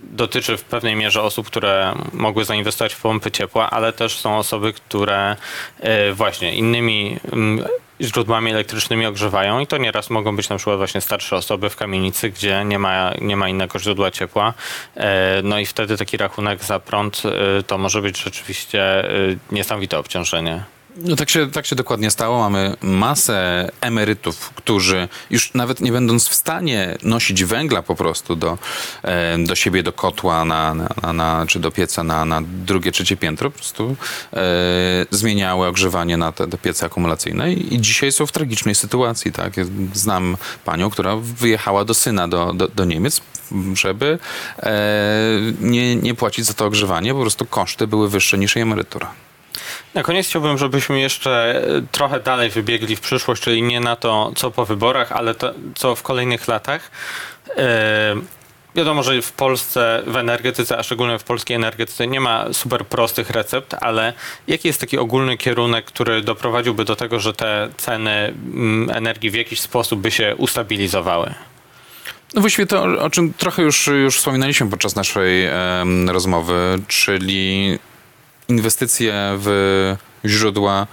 dotyczy 0.03 0.57
w 0.57 0.63
pewnej 0.63 0.95
mierze 0.95 1.21
osób, 1.21 1.47
które 1.47 1.93
mogły 2.13 2.45
zainwestować 2.45 2.93
w 2.93 3.01
pompy 3.01 3.31
ciepła, 3.31 3.69
ale 3.69 3.93
też 3.93 4.19
są 4.19 4.37
osoby, 4.37 4.73
które 4.73 5.35
e, 5.79 6.13
właśnie 6.13 6.55
innymi 6.55 7.19
źródłami 8.01 8.51
elektrycznymi 8.51 9.05
ogrzewają 9.05 9.59
i 9.59 9.67
to 9.67 9.77
nieraz 9.77 10.09
mogą 10.09 10.35
być 10.35 10.49
na 10.49 10.55
przykład 10.55 10.77
właśnie 10.77 11.01
starsze 11.01 11.35
osoby 11.35 11.69
w 11.69 11.75
kamienicy, 11.75 12.29
gdzie 12.29 12.65
nie 12.65 12.79
ma, 12.79 13.11
nie 13.21 13.35
ma 13.35 13.49
innego 13.49 13.79
źródła 13.79 14.11
ciepła. 14.11 14.53
E, 14.95 15.41
No 15.43 15.59
i 15.59 15.65
wtedy 15.65 15.97
taki 15.97 16.17
rachunek 16.17 16.63
za 16.63 16.79
prąd 16.79 17.23
e, 17.25 17.63
to 17.63 17.77
może 17.77 18.01
być 18.01 18.23
rzeczywiście 18.23 18.81
e, 18.81 19.09
niesamowite 19.51 19.99
obciążenie. 19.99 20.63
No 20.95 21.15
tak 21.15 21.29
się, 21.29 21.51
tak 21.51 21.65
się 21.65 21.75
dokładnie 21.75 22.11
stało. 22.11 22.39
Mamy 22.39 22.75
masę 22.81 23.69
emerytów, 23.81 24.49
którzy 24.55 25.07
już 25.29 25.53
nawet 25.53 25.81
nie 25.81 25.91
będąc 25.91 26.27
w 26.27 26.35
stanie 26.35 26.97
nosić 27.03 27.43
węgla 27.43 27.81
po 27.81 27.95
prostu 27.95 28.35
do, 28.35 28.57
e, 29.03 29.37
do 29.37 29.55
siebie, 29.55 29.83
do 29.83 29.93
kotła 29.93 30.45
na, 30.45 30.73
na, 30.73 31.13
na, 31.13 31.45
czy 31.47 31.59
do 31.59 31.71
pieca 31.71 32.03
na, 32.03 32.25
na 32.25 32.41
drugie, 32.65 32.91
trzecie 32.91 33.17
piętro, 33.17 33.51
po 33.51 33.57
prostu 33.57 33.95
e, 34.33 34.37
zmieniały 35.11 35.67
ogrzewanie 35.67 36.17
na 36.17 36.31
te, 36.31 36.47
te 36.47 36.57
piece 36.57 36.85
akumulacyjne 36.85 37.53
i, 37.53 37.75
i 37.75 37.81
dzisiaj 37.81 38.11
są 38.11 38.25
w 38.25 38.31
tragicznej 38.31 38.75
sytuacji. 38.75 39.31
Tak? 39.31 39.53
Znam 39.93 40.37
panią, 40.65 40.89
która 40.89 41.15
wyjechała 41.15 41.85
do 41.85 41.93
syna 41.93 42.27
do, 42.27 42.53
do, 42.53 42.67
do 42.67 42.85
Niemiec, 42.85 43.21
żeby 43.73 44.19
e, 44.59 44.71
nie, 45.61 45.95
nie 45.95 46.15
płacić 46.15 46.45
za 46.45 46.53
to 46.53 46.65
ogrzewanie, 46.65 47.13
po 47.13 47.21
prostu 47.21 47.45
koszty 47.45 47.87
były 47.87 48.09
wyższe 48.09 48.37
niż 48.37 48.55
jej 48.55 48.63
emerytura. 48.63 49.11
Na 49.93 50.03
koniec 50.03 50.27
chciałbym, 50.27 50.57
żebyśmy 50.57 50.99
jeszcze 50.99 51.63
e, 51.77 51.81
trochę 51.91 52.19
dalej 52.19 52.49
wybiegli 52.49 52.95
w 52.95 53.01
przyszłość, 53.01 53.41
czyli 53.41 53.61
nie 53.61 53.79
na 53.79 53.95
to, 53.95 54.31
co 54.35 54.51
po 54.51 54.65
wyborach, 54.65 55.11
ale 55.11 55.35
to, 55.35 55.53
co 55.75 55.95
w 55.95 56.03
kolejnych 56.03 56.47
latach. 56.47 56.91
E, 57.57 58.15
Wiadomo, 58.75 59.03
że 59.03 59.21
w 59.21 59.31
Polsce 59.31 60.03
w 60.07 60.15
energetyce, 60.15 60.77
a 60.77 60.83
szczególnie 60.83 61.19
w 61.19 61.23
polskiej 61.23 61.55
energetyce 61.55 62.07
nie 62.07 62.19
ma 62.19 62.45
super 62.53 62.85
prostych 62.85 63.29
recept, 63.29 63.73
ale 63.73 64.13
jaki 64.47 64.67
jest 64.67 64.79
taki 64.79 64.97
ogólny 64.97 65.37
kierunek, 65.37 65.85
który 65.85 66.21
doprowadziłby 66.21 66.85
do 66.85 66.95
tego, 66.95 67.19
że 67.19 67.33
te 67.33 67.69
ceny 67.77 68.11
mm, 68.11 68.89
energii 68.89 69.31
w 69.31 69.35
jakiś 69.35 69.61
sposób 69.61 69.99
by 69.99 70.11
się 70.11 70.35
ustabilizowały? 70.37 71.33
No 72.33 72.41
właściwie 72.41 72.65
to, 72.65 72.83
o 72.83 73.09
czym 73.09 73.33
trochę 73.33 73.61
już, 73.61 73.87
już 73.87 74.17
wspominaliśmy 74.17 74.69
podczas 74.69 74.95
naszej 74.95 75.45
em, 75.45 76.09
rozmowy, 76.09 76.79
czyli 76.87 77.79
inwestycje 78.51 79.13
w 79.37 79.95
źródła 80.25 80.87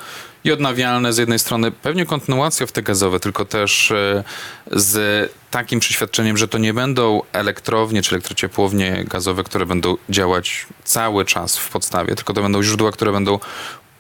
i 0.45 0.53
odnawialne. 0.53 1.13
Z 1.13 1.19
jednej 1.19 1.39
strony, 1.39 1.71
pewnie 1.71 2.07
kontynuacja 2.07 2.67
w 2.67 2.73
te 2.73 2.83
gazowe, 2.83 3.21
tylko 3.21 3.45
też 3.45 3.91
e, 3.91 4.25
z 4.73 5.33
takim 5.51 5.81
przeświadczeniem, 5.81 6.37
że 6.37 6.49
to 6.49 6.59
nie 6.59 6.75
będą 6.75 7.21
elektrownie 7.33 8.03
czy 8.03 8.15
elektrociepłownie 8.15 9.05
gazowe, 9.05 9.45
które 9.45 9.67
będą 9.67 9.97
działać 10.09 10.67
cały 10.85 11.25
czas 11.25 11.59
w 11.59 11.69
podstawie, 11.69 12.15
tylko 12.15 12.33
to 12.33 12.43
będą 12.43 12.63
źródła, 12.63 12.93
które 12.93 13.13
będą 13.13 13.39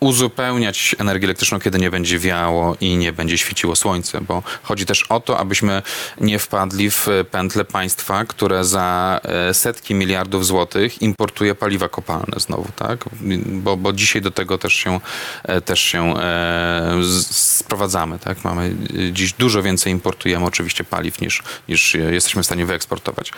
uzupełniać 0.00 0.96
energię 0.98 1.26
elektryczną, 1.26 1.60
kiedy 1.60 1.78
nie 1.78 1.90
będzie 1.90 2.18
wiało 2.18 2.76
i 2.80 2.96
nie 2.96 3.12
będzie 3.12 3.38
świeciło 3.38 3.76
słońce, 3.76 4.20
bo 4.20 4.42
chodzi 4.62 4.86
też 4.86 5.02
o 5.02 5.20
to, 5.20 5.38
abyśmy 5.38 5.82
nie 6.20 6.38
wpadli 6.38 6.90
w 6.90 7.06
pętle 7.30 7.64
państwa, 7.64 8.24
które 8.24 8.64
za 8.64 9.20
e, 9.22 9.54
setki 9.54 9.94
miliardów 9.94 10.46
złotych 10.46 11.02
importuje 11.02 11.54
paliwa 11.54 11.88
kopalne 11.88 12.40
znowu, 12.40 12.68
tak? 12.76 13.04
Bo, 13.46 13.76
bo 13.76 13.92
dzisiaj 13.92 14.22
do 14.22 14.30
tego 14.30 14.58
też 14.58 14.74
się, 14.74 15.00
e, 15.42 15.60
też 15.60 15.80
się 15.80 16.18
e, 16.18 16.98
sprowadzamy, 17.30 18.18
tak? 18.18 18.44
Mamy 18.44 18.74
dziś 19.12 19.32
dużo 19.32 19.62
więcej 19.62 19.92
importujemy 19.92 20.44
oczywiście 20.46 20.84
paliw 20.84 21.20
niż, 21.20 21.42
niż 21.68 21.94
jesteśmy 21.94 22.42
w 22.42 22.46
stanie 22.46 22.66
wyeksportować. 22.66 23.32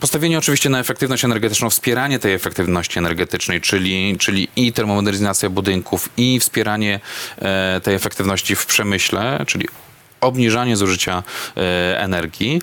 Postawienie 0.00 0.38
oczywiście 0.38 0.70
na 0.70 0.78
efektywność 0.78 1.24
energetyczną, 1.24 1.70
wspieranie 1.70 2.18
tej 2.18 2.32
efektywności 2.34 2.98
energetycznej, 2.98 3.60
czyli, 3.60 4.16
czyli 4.18 4.48
i 4.56 4.72
termomodernizacja 4.72 5.03
budynków, 5.50 6.08
i 6.16 6.40
wspieranie 6.40 7.00
e, 7.38 7.80
tej 7.80 7.94
efektywności 7.94 8.56
w 8.56 8.66
przemyśle, 8.66 9.44
czyli 9.46 9.68
obniżanie 10.20 10.76
zużycia 10.76 11.22
e, 11.56 12.00
energii. 12.00 12.60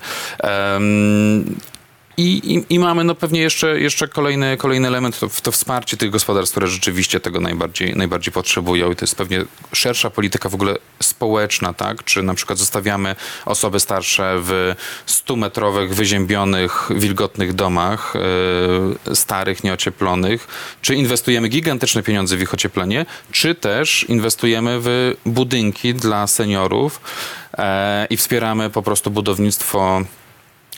I, 2.16 2.54
i, 2.54 2.74
I 2.74 2.78
mamy 2.78 3.04
no 3.04 3.14
pewnie 3.14 3.40
jeszcze, 3.40 3.80
jeszcze 3.80 4.08
kolejny, 4.08 4.56
kolejny 4.56 4.88
element, 4.88 5.18
to, 5.18 5.28
to 5.42 5.52
wsparcie 5.52 5.96
tych 5.96 6.10
gospodarstw, 6.10 6.52
które 6.52 6.66
rzeczywiście 6.66 7.20
tego 7.20 7.40
najbardziej, 7.40 7.96
najbardziej 7.96 8.32
potrzebują. 8.32 8.92
I 8.92 8.96
to 8.96 9.04
jest 9.04 9.16
pewnie 9.16 9.44
szersza 9.72 10.10
polityka 10.10 10.48
w 10.48 10.54
ogóle 10.54 10.76
społeczna, 11.02 11.72
tak? 11.72 12.04
Czy 12.04 12.22
na 12.22 12.34
przykład 12.34 12.58
zostawiamy 12.58 13.16
osoby 13.46 13.80
starsze 13.80 14.34
w 14.38 14.74
100-metrowych, 15.06 15.94
wyziębionych, 15.94 16.88
wilgotnych 16.90 17.54
domach, 17.54 18.14
e, 19.10 19.14
starych, 19.14 19.64
nieocieplonych, 19.64 20.48
czy 20.82 20.94
inwestujemy 20.94 21.48
gigantyczne 21.48 22.02
pieniądze 22.02 22.36
w 22.36 22.42
ich 22.42 22.54
ocieplenie, 22.54 23.06
czy 23.30 23.54
też 23.54 24.04
inwestujemy 24.08 24.78
w 24.80 25.14
budynki 25.26 25.94
dla 25.94 26.26
seniorów 26.26 27.00
e, 27.58 28.06
i 28.10 28.16
wspieramy 28.16 28.70
po 28.70 28.82
prostu 28.82 29.10
budownictwo 29.10 30.02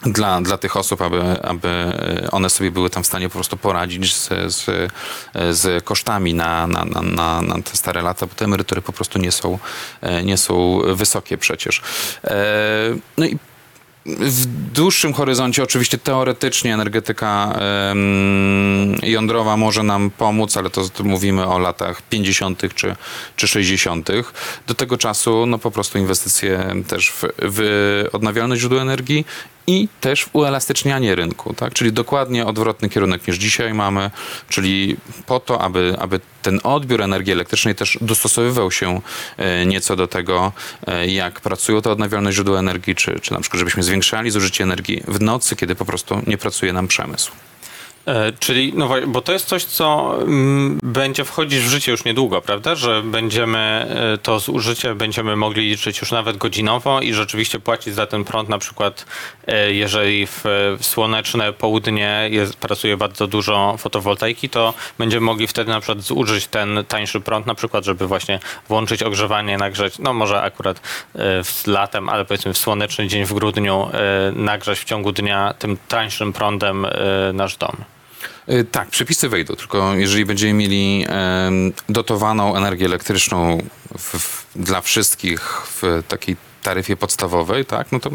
dla, 0.07 0.41
dla 0.41 0.59
tych 0.59 0.77
osób, 0.77 1.03
aby, 1.03 1.43
aby 1.43 1.93
one 2.33 2.51
sobie 2.51 2.71
były 2.71 2.91
tam 2.91 3.03
w 3.03 3.07
stanie 3.07 3.29
po 3.29 3.35
prostu 3.35 3.57
poradzić 3.57 4.15
z, 4.15 4.29
z, 4.47 4.93
z 5.59 5.85
kosztami 5.85 6.35
na, 6.35 6.67
na, 6.67 6.85
na, 6.85 7.43
na, 7.43 7.63
te 7.63 7.77
stare 7.77 8.03
lata, 8.03 8.27
bo 8.27 8.35
te 8.35 8.45
emerytury 8.45 8.83
po 8.83 8.93
prostu 8.93 9.19
nie 9.19 9.33
są, 9.33 9.59
e, 10.01 10.25
nie 10.25 10.37
są 10.37 10.81
wysokie 10.95 11.39
przecież. 11.39 11.83
E, 12.25 12.35
No 13.19 13.27
i 13.27 13.39
w 14.07 14.47
dłuższym 14.73 15.13
horyzoncie 15.13 15.63
oczywiście 15.63 15.99
teoretycznie 15.99 16.75
energetyka 16.75 17.59
jądrowa 19.03 19.57
może 19.57 19.83
nam 19.83 20.11
pomóc, 20.11 20.57
ale 20.57 20.71
to, 20.71 20.89
to 20.89 21.05
mówimy 21.05 21.47
o 21.47 21.59
latach 21.59 22.03
50. 22.03 22.75
czy, 22.75 22.97
czy 23.37 23.49
60. 23.49 24.09
Do 24.67 24.75
tego 24.75 24.99
czasu 24.99 25.47
no 25.47 25.59
po 25.59 25.71
prostu 25.71 25.99
inwestycje 25.99 26.75
też 26.89 27.11
w, 27.11 27.25
w 27.39 28.09
odnawialne 28.13 28.57
źródła 28.57 28.83
energii 28.83 29.27
i 29.67 29.89
też 30.01 30.27
uelastycznianie 30.33 31.15
rynku, 31.15 31.55
tak? 31.55 31.75
czyli 31.75 31.93
dokładnie 31.93 32.47
odwrotny 32.47 32.89
kierunek 32.89 33.29
niż 33.29 33.37
dzisiaj 33.37 33.75
mamy, 33.75 34.11
czyli 34.49 34.97
po 35.27 35.41
to, 35.41 35.61
aby, 35.61 35.97
aby 35.99 36.21
ten 36.43 36.61
odbiór 36.63 37.03
energii 37.03 37.33
elektrycznej 37.33 37.75
też 37.75 37.99
dostosowywał 38.01 38.71
się 38.71 39.01
e, 39.37 39.67
nieco 39.67 39.97
do 39.97 40.07
tego, 40.07 40.53
e, 40.87 41.07
jak 41.09 41.41
pracują 41.41 41.83
te 41.83 41.91
odnawialne 41.91 42.33
źródła 42.33 42.59
energii, 42.59 42.95
czy, 42.95 43.21
czy 43.21 43.33
na 43.33 43.41
przykład 43.41 43.59
żebyśmy 43.59 43.83
zwiększali 43.83 44.31
zużycie 44.31 44.65
energii 44.65 45.03
w 45.09 45.21
nocy, 45.21 45.57
kiedy 45.57 45.75
po 45.75 45.85
prostu 45.85 46.23
nie 46.27 46.39
pracuje 46.39 46.73
nam 46.73 46.89
przemysł. 46.89 47.33
E, 48.07 48.33
Czyli, 48.41 48.73
no 48.77 48.89
bo 49.07 49.21
to 49.21 49.33
jest 49.33 49.47
coś, 49.47 49.65
co 49.65 50.17
mm, 50.23 50.79
będzie 50.83 51.25
wchodzić 51.25 51.61
w 51.61 51.69
życie 51.69 51.93
już 51.93 52.05
niedługo, 52.05 52.43
prawda? 52.43 52.75
Że 52.75 53.03
będziemy 53.03 53.59
e, 53.59 54.19
to 54.19 54.41
zużycie 54.41 54.95
będziemy 54.95 55.37
mogli 55.37 55.69
liczyć 55.69 56.01
już 56.01 56.13
nawet 56.13 56.37
godzinowo 56.37 57.01
i 57.01 57.15
rzeczywiście 57.15 57.61
płacić 57.61 57.95
za 57.95 58.07
ten 58.07 58.25
prąd, 58.25 58.49
na 58.49 58.59
przykład 58.59 59.07
e, 59.47 59.73
jeżeli 59.73 60.27
w, 60.27 60.45
słoneczne 60.81 61.53
południe 61.53 62.29
jest, 62.31 62.57
pracuje 62.57 62.97
bardzo 62.97 63.27
dużo 63.27 63.77
fotowoltaiki, 63.79 64.49
to 64.49 64.75
będziemy 64.99 65.27
mogli 65.27 65.47
wtedy 65.47 65.71
na 65.71 65.81
przykład 65.81 66.01
zużyć 66.01 66.47
ten 66.47 66.85
tańszy 66.89 67.21
prąd, 67.21 67.47
na 67.47 67.55
przykład, 67.55 67.85
żeby 67.85 68.07
właśnie 68.07 68.41
włączyć 68.69 69.03
ogrzewanie, 69.03 69.59
nagrzeć, 69.59 69.99
no 69.99 70.13
może 70.13 70.43
akurat 70.43 70.81
w 71.45 71.63
latem, 71.67 72.09
ale 72.09 72.25
powiedzmy 72.25 72.53
w 72.53 72.59
słoneczny 72.59 73.09
dzień 73.09 73.25
w 73.25 73.33
grudniu 73.33 73.89
nagrzać 74.33 74.79
w 74.79 74.85
ciągu 74.85 75.13
dnia 75.13 75.55
tym 75.59 75.77
tańszym 75.89 76.33
prądem 76.33 76.87
nasz 77.33 77.57
dom. 77.57 77.94
Y, 78.49 78.65
Tak, 78.65 78.89
przepisy 78.89 79.29
wejdą, 79.29 79.57
tylko 79.57 79.95
jeżeli 79.95 80.25
będziemy 80.25 80.53
mieli 80.53 81.07
dotowaną 81.89 82.57
energię 82.57 82.87
elektryczną 82.87 83.59
w, 83.99 84.45
dla 84.57 84.81
wszystkich 84.81 85.41
w 85.67 86.03
takiej 86.09 86.37
taryfie 86.65 86.97
podstawowej, 86.97 87.65
tak, 87.65 87.93
no 87.93 88.01
to 88.01 88.11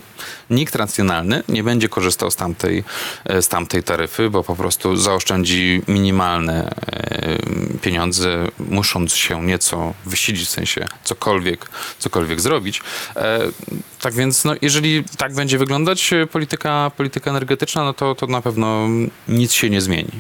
nikt 0.50 0.76
racjonalny 0.76 1.44
nie 1.50 1.64
będzie 1.64 1.90
korzystał 1.90 2.32
z 2.32 2.36
tamtej, 2.36 2.84
e, 3.26 3.42
z 3.42 3.48
tamtej 3.48 3.84
taryfy, 3.84 4.30
bo 4.30 4.44
po 4.44 4.56
prostu 4.56 4.96
zaoszczędzi 4.96 5.82
minimalne 5.88 6.70
e, 6.70 7.38
pieniądze, 7.82 8.48
musząc 8.60 9.14
się 9.14 9.46
nieco 9.46 9.94
wysilić, 10.06 10.48
w 10.48 10.50
sensie 10.50 10.88
cokolwiek, 11.04 11.70
cokolwiek 12.00 12.42
zrobić. 12.42 12.82
E, 13.16 13.40
Tak 14.02 14.14
więc, 14.14 14.46
no, 14.46 14.54
jeżeli 14.62 15.04
tak 15.18 15.34
będzie 15.34 15.58
wyglądać 15.58 16.12
polityka, 16.32 16.92
polityka 16.98 17.32
energetyczna, 17.32 17.84
no 17.84 17.94
to, 17.94 18.16
to 18.16 18.28
na 18.28 18.42
pewno 18.42 18.88
nic 19.28 19.54
się 19.54 19.70
nie 19.70 19.82
zmieni. 19.82 20.12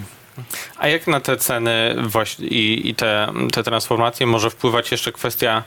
A 0.78 0.88
jak 0.88 1.08
na 1.08 1.20
te 1.20 1.38
ceny 1.38 1.96
i, 2.40 2.90
i 2.90 2.96
te, 2.96 3.32
te 3.54 3.64
transformacje 3.64 4.26
może 4.26 4.50
wpływać 4.50 4.92
jeszcze 4.92 5.12
kwestia 5.12 5.64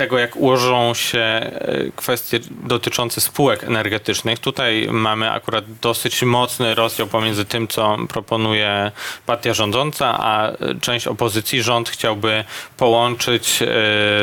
tego, 0.00 0.18
jak 0.18 0.36
ułożą 0.36 0.94
się 0.94 1.18
e, 1.18 1.50
kwestie 1.96 2.40
dotyczące 2.62 3.20
spółek 3.20 3.64
energetycznych. 3.64 4.38
Tutaj 4.38 4.88
mamy 4.90 5.30
akurat 5.30 5.64
dosyć 5.82 6.22
mocny 6.22 6.74
rozdział 6.74 7.06
pomiędzy 7.06 7.44
tym, 7.44 7.68
co 7.68 7.96
proponuje 8.08 8.92
partia 9.26 9.54
rządząca, 9.54 10.18
a 10.20 10.52
część 10.80 11.06
opozycji, 11.06 11.62
rząd 11.62 11.88
chciałby 11.88 12.44
połączyć 12.76 13.62
e, 13.62 13.66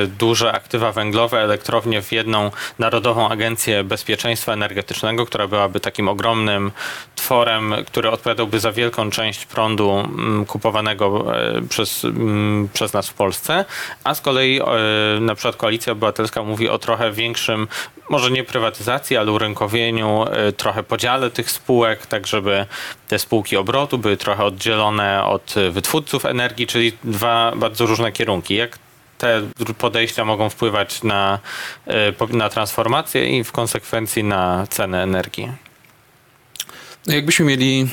duże 0.07 0.51
aktywa 0.51 0.91
węglowe, 0.91 1.41
elektrownie 1.41 2.01
w 2.01 2.11
jedną 2.11 2.51
Narodową 2.79 3.29
Agencję 3.29 3.83
Bezpieczeństwa 3.83 4.53
Energetycznego, 4.53 5.25
która 5.25 5.47
byłaby 5.47 5.79
takim 5.79 6.07
ogromnym 6.07 6.71
tworem, 7.15 7.75
który 7.87 8.11
odpowiadałby 8.11 8.59
za 8.59 8.71
wielką 8.71 9.11
część 9.11 9.45
prądu 9.45 9.91
mm, 9.91 10.45
kupowanego 10.45 11.35
e, 11.35 11.61
przez, 11.61 12.05
mm, 12.05 12.69
przez 12.73 12.93
nas 12.93 13.09
w 13.09 13.13
Polsce, 13.13 13.65
a 14.03 14.15
z 14.15 14.21
kolei 14.21 14.61
na 15.21 15.35
przykład 15.35 15.55
Koalicja 15.67 15.93
Obywatelska 15.93 16.43
mówi 16.43 16.69
o 16.69 16.79
trochę 16.79 17.11
większym, 17.11 17.67
może 18.09 18.31
nie 18.31 18.43
prywatyzacji, 18.43 19.17
ale 19.17 19.31
urynkowieniu, 19.31 20.25
e, 20.31 20.51
trochę 20.51 20.83
podziale 20.83 21.31
tych 21.31 21.51
spółek, 21.51 22.05
tak 22.05 22.27
żeby 22.27 22.65
te 23.07 23.19
spółki 23.19 23.57
obrotu 23.57 23.97
były 23.97 24.17
trochę 24.17 24.43
oddzielone 24.43 25.23
od 25.23 25.57
e, 25.57 25.71
wytwórców 25.71 26.25
energii, 26.25 26.67
czyli 26.67 26.91
dwa 27.03 27.51
bardzo 27.55 27.85
różne 27.85 28.11
kierunki. 28.11 28.55
Jak 28.55 28.79
te 29.17 29.41
podejścia 29.77 30.25
mogą 30.25 30.49
wpływać 30.49 31.03
na, 31.03 31.39
po- 32.17 32.27
na 32.27 32.49
transformację 32.49 33.39
i 33.39 33.43
w 33.43 33.51
konsekwencji 33.51 34.23
na 34.23 34.67
cenę 34.69 35.03
energii? 35.03 35.51
No 37.07 37.13
jakbyśmy 37.13 37.45
mieli 37.45 37.87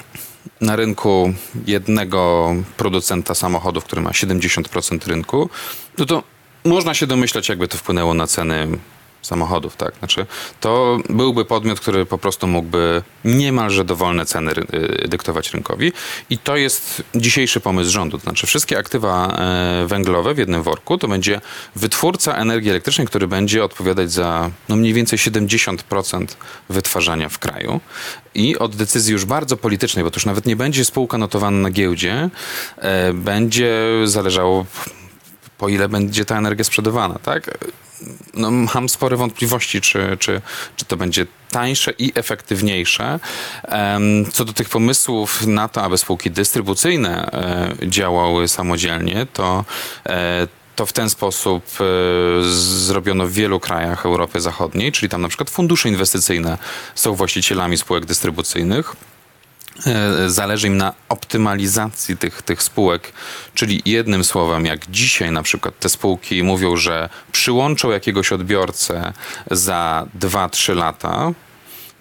na 0.60 0.76
rynku 0.76 1.34
jednego 1.66 2.54
producenta 2.76 3.34
samochodów, 3.34 3.84
który 3.84 4.02
ma 4.02 4.10
70% 4.10 5.08
rynku, 5.08 5.50
no 5.98 6.06
to 6.06 6.33
można 6.64 6.94
się 6.94 7.06
domyślać, 7.06 7.48
jakby 7.48 7.68
to 7.68 7.78
wpłynęło 7.78 8.14
na 8.14 8.26
ceny 8.26 8.68
samochodów, 9.26 9.76
tak? 9.76 9.94
Znaczy, 9.98 10.26
to 10.60 10.98
byłby 11.10 11.44
podmiot, 11.44 11.80
który 11.80 12.06
po 12.06 12.18
prostu 12.18 12.46
mógłby 12.46 13.02
niemalże 13.24 13.84
dowolne 13.84 14.26
ceny 14.26 14.52
y, 15.04 15.08
dyktować 15.08 15.52
rynkowi 15.52 15.92
i 16.30 16.38
to 16.38 16.56
jest 16.56 17.02
dzisiejszy 17.14 17.60
pomysł 17.60 17.90
rządu. 17.90 18.18
To 18.18 18.22
znaczy, 18.22 18.46
wszystkie 18.46 18.78
aktywa 18.78 19.28
e, 19.28 19.86
węglowe 19.86 20.34
w 20.34 20.38
jednym 20.38 20.62
worku 20.62 20.98
to 20.98 21.08
będzie 21.08 21.40
wytwórca 21.76 22.36
energii 22.36 22.70
elektrycznej, 22.70 23.06
który 23.06 23.26
będzie 23.26 23.64
odpowiadać 23.64 24.12
za 24.12 24.50
no 24.68 24.76
mniej 24.76 24.92
więcej 24.92 25.18
70% 25.18 26.26
wytwarzania 26.68 27.28
w 27.28 27.38
kraju 27.38 27.80
i 28.34 28.58
od 28.58 28.76
decyzji 28.76 29.12
już 29.12 29.24
bardzo 29.24 29.56
politycznej, 29.56 30.04
bo 30.04 30.10
to 30.10 30.16
już 30.16 30.26
nawet 30.26 30.46
nie 30.46 30.56
będzie 30.56 30.84
spółka 30.84 31.18
notowana 31.18 31.58
na 31.58 31.70
giełdzie, 31.70 32.30
e, 32.76 33.12
będzie 33.12 33.74
zależało 34.04 34.66
po 35.64 35.68
ile 35.68 35.88
będzie 35.88 36.24
ta 36.24 36.38
energia 36.38 36.64
sprzedawana, 36.64 37.18
tak? 37.18 37.58
No, 38.34 38.50
mam 38.50 38.88
spore 38.88 39.16
wątpliwości, 39.16 39.80
czy, 39.80 40.16
czy, 40.20 40.40
czy 40.76 40.84
to 40.84 40.96
będzie 40.96 41.26
tańsze 41.50 41.92
i 41.98 42.12
efektywniejsze. 42.14 43.20
Co 44.32 44.44
do 44.44 44.52
tych 44.52 44.68
pomysłów 44.68 45.46
na 45.46 45.68
to, 45.68 45.82
aby 45.82 45.98
spółki 45.98 46.30
dystrybucyjne 46.30 47.30
e, 47.32 47.88
działały 47.88 48.48
samodzielnie, 48.48 49.26
to 49.32 49.64
e, 50.06 50.48
to 50.76 50.86
w 50.86 50.92
ten 50.92 51.10
sposób 51.10 51.64
e, 51.80 51.84
zrobiono 52.86 53.26
w 53.26 53.32
wielu 53.32 53.60
krajach 53.60 54.06
Europy 54.06 54.40
Zachodniej, 54.40 54.92
czyli 54.92 55.08
tam 55.08 55.22
na 55.22 55.28
przykład 55.28 55.50
fundusze 55.50 55.88
inwestycyjne 55.88 56.58
są 56.94 57.14
właścicielami 57.14 57.76
spółek 57.76 58.04
dystrybucyjnych. 58.04 58.96
E, 59.86 60.30
Zależy 60.30 60.66
im 60.66 60.76
na 60.76 60.92
optymalizacji 61.08 62.16
tych, 62.16 62.42
tych 62.42 62.62
spółek, 62.62 63.12
czyli 63.54 63.82
jednym 63.84 64.24
słowem, 64.24 64.66
jak 64.66 64.90
dzisiaj 64.90 65.32
na 65.32 65.42
przykład 65.42 65.78
te 65.78 65.88
spółki 65.88 66.42
mówią, 66.42 66.76
że 66.76 67.08
przyłączą 67.32 67.90
jakiegoś 67.90 68.32
odbiorcę 68.32 69.12
za 69.50 70.06
2-3 70.18 70.76
lata, 70.76 71.32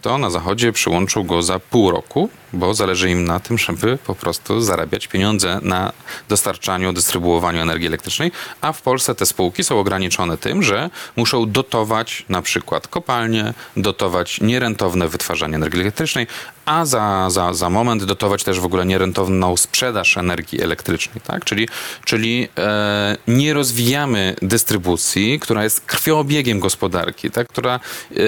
to 0.02 0.18
na 0.18 0.30
zachodzie 0.30 0.72
przyłączą 0.72 1.24
go 1.24 1.44
za 1.44 1.60
pół 1.60 1.92
roku, 1.92 2.30
bo 2.54 2.74
zależy 2.74 3.10
im 3.10 3.26
na 3.26 3.40
tym, 3.40 3.58
żeby 3.58 3.98
po 3.98 4.16
prostu 4.16 4.62
zarabiać 4.62 5.08
pieniądze 5.08 5.60
na 5.62 5.92
dostarczaniu, 6.30 6.94
dystrybuowaniu 6.94 7.62
energii 7.62 7.88
elektrycznej, 7.88 8.32
a 8.62 8.74
w 8.74 8.82
Polsce 8.82 9.16
te 9.16 9.26
spółki 9.26 9.64
są 9.64 9.80
ograniczone 9.80 10.38
tym, 10.38 10.64
że 10.64 10.90
muszą 11.16 11.52
dotować 11.52 12.26
na 12.30 12.42
przykład 12.42 12.88
kopalnie, 12.88 13.54
dotować 13.78 14.42
nierentowne 14.42 15.08
wytwarzanie 15.08 15.56
energii 15.56 15.82
elektrycznej, 15.82 16.28
a 16.66 16.86
za, 16.86 17.30
za, 17.30 17.54
za 17.54 17.70
moment 17.70 18.04
dotować 18.04 18.44
też 18.44 18.60
w 18.60 18.66
ogóle 18.66 18.86
nierentowną 18.86 19.58
sprzedaż 19.58 20.18
energii 20.18 20.62
elektrycznej, 20.62 21.22
tak? 21.24 21.46
Czyli, 21.46 21.68
czyli 22.06 22.48
e, 22.58 23.18
nie 23.28 23.54
rozwijamy 23.54 24.36
dystrybucji, 24.42 25.40
która 25.40 25.64
jest 25.64 25.82
krwiobiegiem 25.82 26.60
gospodarki, 26.60 27.32
tak? 27.32 27.48
która 27.48 27.76
e, 27.76 28.20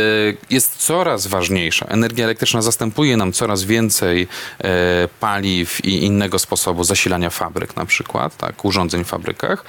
jest 0.50 0.78
coraz 0.78 1.28
ważniejsza. 1.28 1.86
Energia 1.90 2.26
elektryczna 2.26 2.62
zastępuje 2.62 3.18
nam 3.18 3.32
coraz 3.32 3.64
więcej 3.64 4.15
e, 4.22 5.08
paliw 5.20 5.86
i 5.86 6.04
innego 6.04 6.40
sposobu 6.40 6.84
zasilania 6.84 7.30
fabryk 7.30 7.76
na 7.76 7.86
przykład, 7.86 8.38
tak? 8.38 8.66
urządzeń 8.66 9.04
w 9.04 9.08
fabrykach 9.08 9.66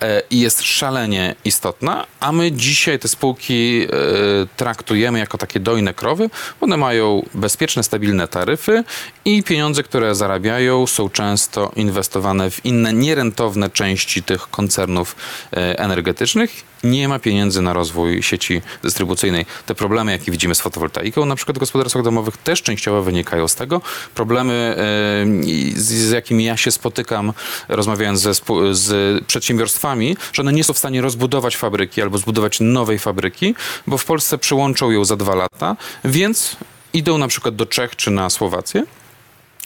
e, 0.00 0.22
i 0.30 0.40
jest 0.40 0.62
szalenie 0.62 1.34
istotna, 1.44 2.06
a 2.20 2.32
my 2.32 2.52
dzisiaj 2.52 2.98
te 2.98 3.08
spółki 3.08 3.82
e, 3.82 3.88
traktujemy 4.56 5.18
jako 5.18 5.38
takie 5.38 5.60
dojne 5.60 5.94
krowy. 5.94 6.30
One 6.60 6.76
mają 6.76 7.26
bezpieczne, 7.34 7.82
stabilne 7.82 8.28
taryfy 8.28 8.84
i 9.24 9.42
pieniądze, 9.42 9.82
które 9.82 10.14
zarabiają, 10.14 10.86
są 10.86 11.10
często 11.10 11.72
inwestowane 11.76 12.50
w 12.50 12.64
inne 12.64 12.92
nierentowne 12.92 13.70
części 13.70 14.22
tych 14.22 14.50
koncernów 14.50 15.16
energetycznych. 15.76 16.69
Nie 16.84 17.08
ma 17.08 17.18
pieniędzy 17.18 17.62
na 17.62 17.72
rozwój 17.72 18.22
sieci 18.22 18.62
dystrybucyjnej. 18.82 19.46
Te 19.66 19.74
problemy, 19.74 20.12
jakie 20.12 20.32
widzimy 20.32 20.54
z 20.54 20.60
fotowoltaiką, 20.60 21.26
na 21.26 21.36
przykład 21.36 21.56
w 21.56 21.60
gospodarstwach 21.60 22.02
domowych, 22.02 22.36
też 22.36 22.62
częściowo 22.62 23.02
wynikają 23.02 23.48
z 23.48 23.54
tego. 23.54 23.80
Problemy, 24.14 24.76
z, 25.76 26.10
jakimi 26.10 26.44
ja 26.44 26.56
się 26.56 26.70
spotykam, 26.70 27.32
rozmawiając 27.68 28.20
ze, 28.20 28.34
z 28.70 29.24
przedsiębiorstwami, 29.24 30.16
że 30.32 30.42
one 30.42 30.52
nie 30.52 30.64
są 30.64 30.72
w 30.72 30.78
stanie 30.78 31.00
rozbudować 31.00 31.56
fabryki 31.56 32.02
albo 32.02 32.18
zbudować 32.18 32.60
nowej 32.60 32.98
fabryki, 32.98 33.54
bo 33.86 33.98
w 33.98 34.04
Polsce 34.04 34.38
przyłączą 34.38 34.90
ją 34.90 35.04
za 35.04 35.16
dwa 35.16 35.34
lata, 35.34 35.76
więc 36.04 36.56
idą 36.92 37.18
na 37.18 37.28
przykład 37.28 37.56
do 37.56 37.66
Czech 37.66 37.96
czy 37.96 38.10
na 38.10 38.30
Słowację 38.30 38.82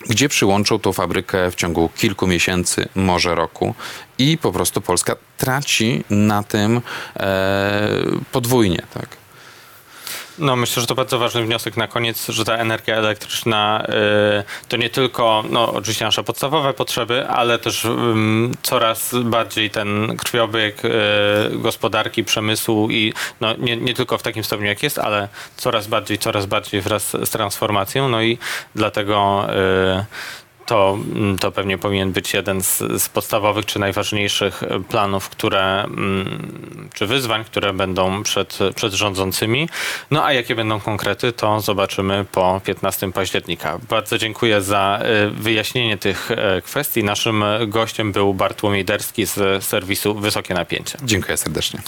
gdzie 0.09 0.29
przyłączą 0.29 0.79
tą 0.79 0.93
fabrykę 0.93 1.51
w 1.51 1.55
ciągu 1.55 1.91
kilku 1.97 2.27
miesięcy, 2.27 2.89
może 2.95 3.35
roku 3.35 3.75
i 4.19 4.39
po 4.39 4.53
prostu 4.53 4.81
Polska 4.81 5.17
traci 5.39 6.05
na 6.11 6.43
tym 6.43 6.81
e, 7.17 7.89
podwójnie, 8.33 8.83
tak. 8.95 9.24
No 10.39 10.57
myślę, 10.57 10.81
że 10.81 10.87
to 10.87 10.95
bardzo 10.95 11.19
ważny 11.19 11.43
wniosek 11.43 11.77
na 11.77 11.87
koniec, 11.87 12.29
że 12.29 12.45
ta 12.45 12.57
energia 12.57 12.97
elektryczna 12.97 13.87
y, 13.89 14.69
to 14.69 14.77
nie 14.77 14.91
tylko, 14.91 15.45
no 15.51 15.73
oczywiście 15.73 16.05
nasze 16.05 16.25
podstawowe 16.25 16.73
potrzeby, 16.73 17.29
ale 17.29 17.59
też 17.59 17.85
ym, 17.85 18.53
coraz 18.63 19.15
bardziej 19.25 19.71
ten 19.71 20.17
krwiobieg 20.17 20.85
y, 20.85 20.91
gospodarki, 21.53 22.25
przemysłu 22.25 22.91
i 22.91 23.13
no 23.41 23.57
nie, 23.57 23.77
nie 23.77 23.95
tylko 23.95 24.19
w 24.19 24.23
takim 24.23 24.45
stopniu 24.45 24.67
jak 24.67 24.83
jest, 24.83 24.99
ale 24.99 25.29
coraz 25.57 25.87
bardziej, 25.87 26.19
coraz 26.19 26.47
bardziej 26.47 26.81
wraz 26.81 27.11
z 27.11 27.31
transformacją, 27.31 28.09
no 28.09 28.23
i 28.23 28.39
dlatego 28.75 29.47
y, 30.01 30.05
to, 30.67 30.99
mm, 31.15 31.39
to 31.39 31.53
pewnie 31.53 31.79
powinien 31.79 32.13
być 32.13 32.35
jeden 32.35 32.63
z, 32.63 32.79
z 32.79 33.09
podstawowych 33.09 33.67
czy 33.67 33.79
najważniejszych 33.79 34.63
planów, 34.89 35.29
które, 35.29 35.85
mm, 35.85 36.91
czy 36.95 37.07
wyzwań, 37.07 37.45
które 37.45 37.73
będą 37.73 38.23
przed, 38.23 38.59
przed 38.75 38.93
rządzącymi. 38.93 39.69
No 40.11 40.25
a 40.25 40.33
jakie 40.33 40.55
będą 40.55 40.81
konkrety, 40.81 41.33
to 41.33 41.61
zobaczymy 41.61 42.25
po 42.33 42.61
15 42.65 43.13
października. 43.13 43.79
Bardzo 43.89 44.19
dziękuję 44.19 44.63
za 44.63 44.99
e, 45.03 45.31
wyjaśnienie 45.31 45.99
tych 45.99 46.31
e, 46.31 46.63
kwestii. 46.63 47.05
Naszym 47.05 47.45
gościem 47.67 48.13
był 48.13 48.35
Bartłomiej 48.35 48.85
Derski 48.85 49.27
z 49.27 49.65
serwisu 49.65 50.15
Wysokie 50.15 50.55
Napięcie. 50.55 50.99
Dziękuję 51.03 51.37
serdecznie. 51.37 51.81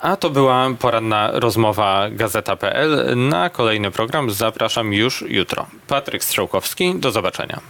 A 0.00 0.16
to 0.16 0.30
była 0.30 0.70
poranna 0.78 1.30
rozmowa 1.32 2.10
Gazeta.pl. 2.10 3.16
Na 3.28 3.50
kolejny 3.50 3.90
program 3.90 4.30
zapraszam 4.30 4.92
już 4.92 5.24
jutro. 5.28 5.66
Patryk 5.86 6.24
Strzałkowski, 6.24 6.94
do 6.94 7.10
zobaczenia. 7.10 7.60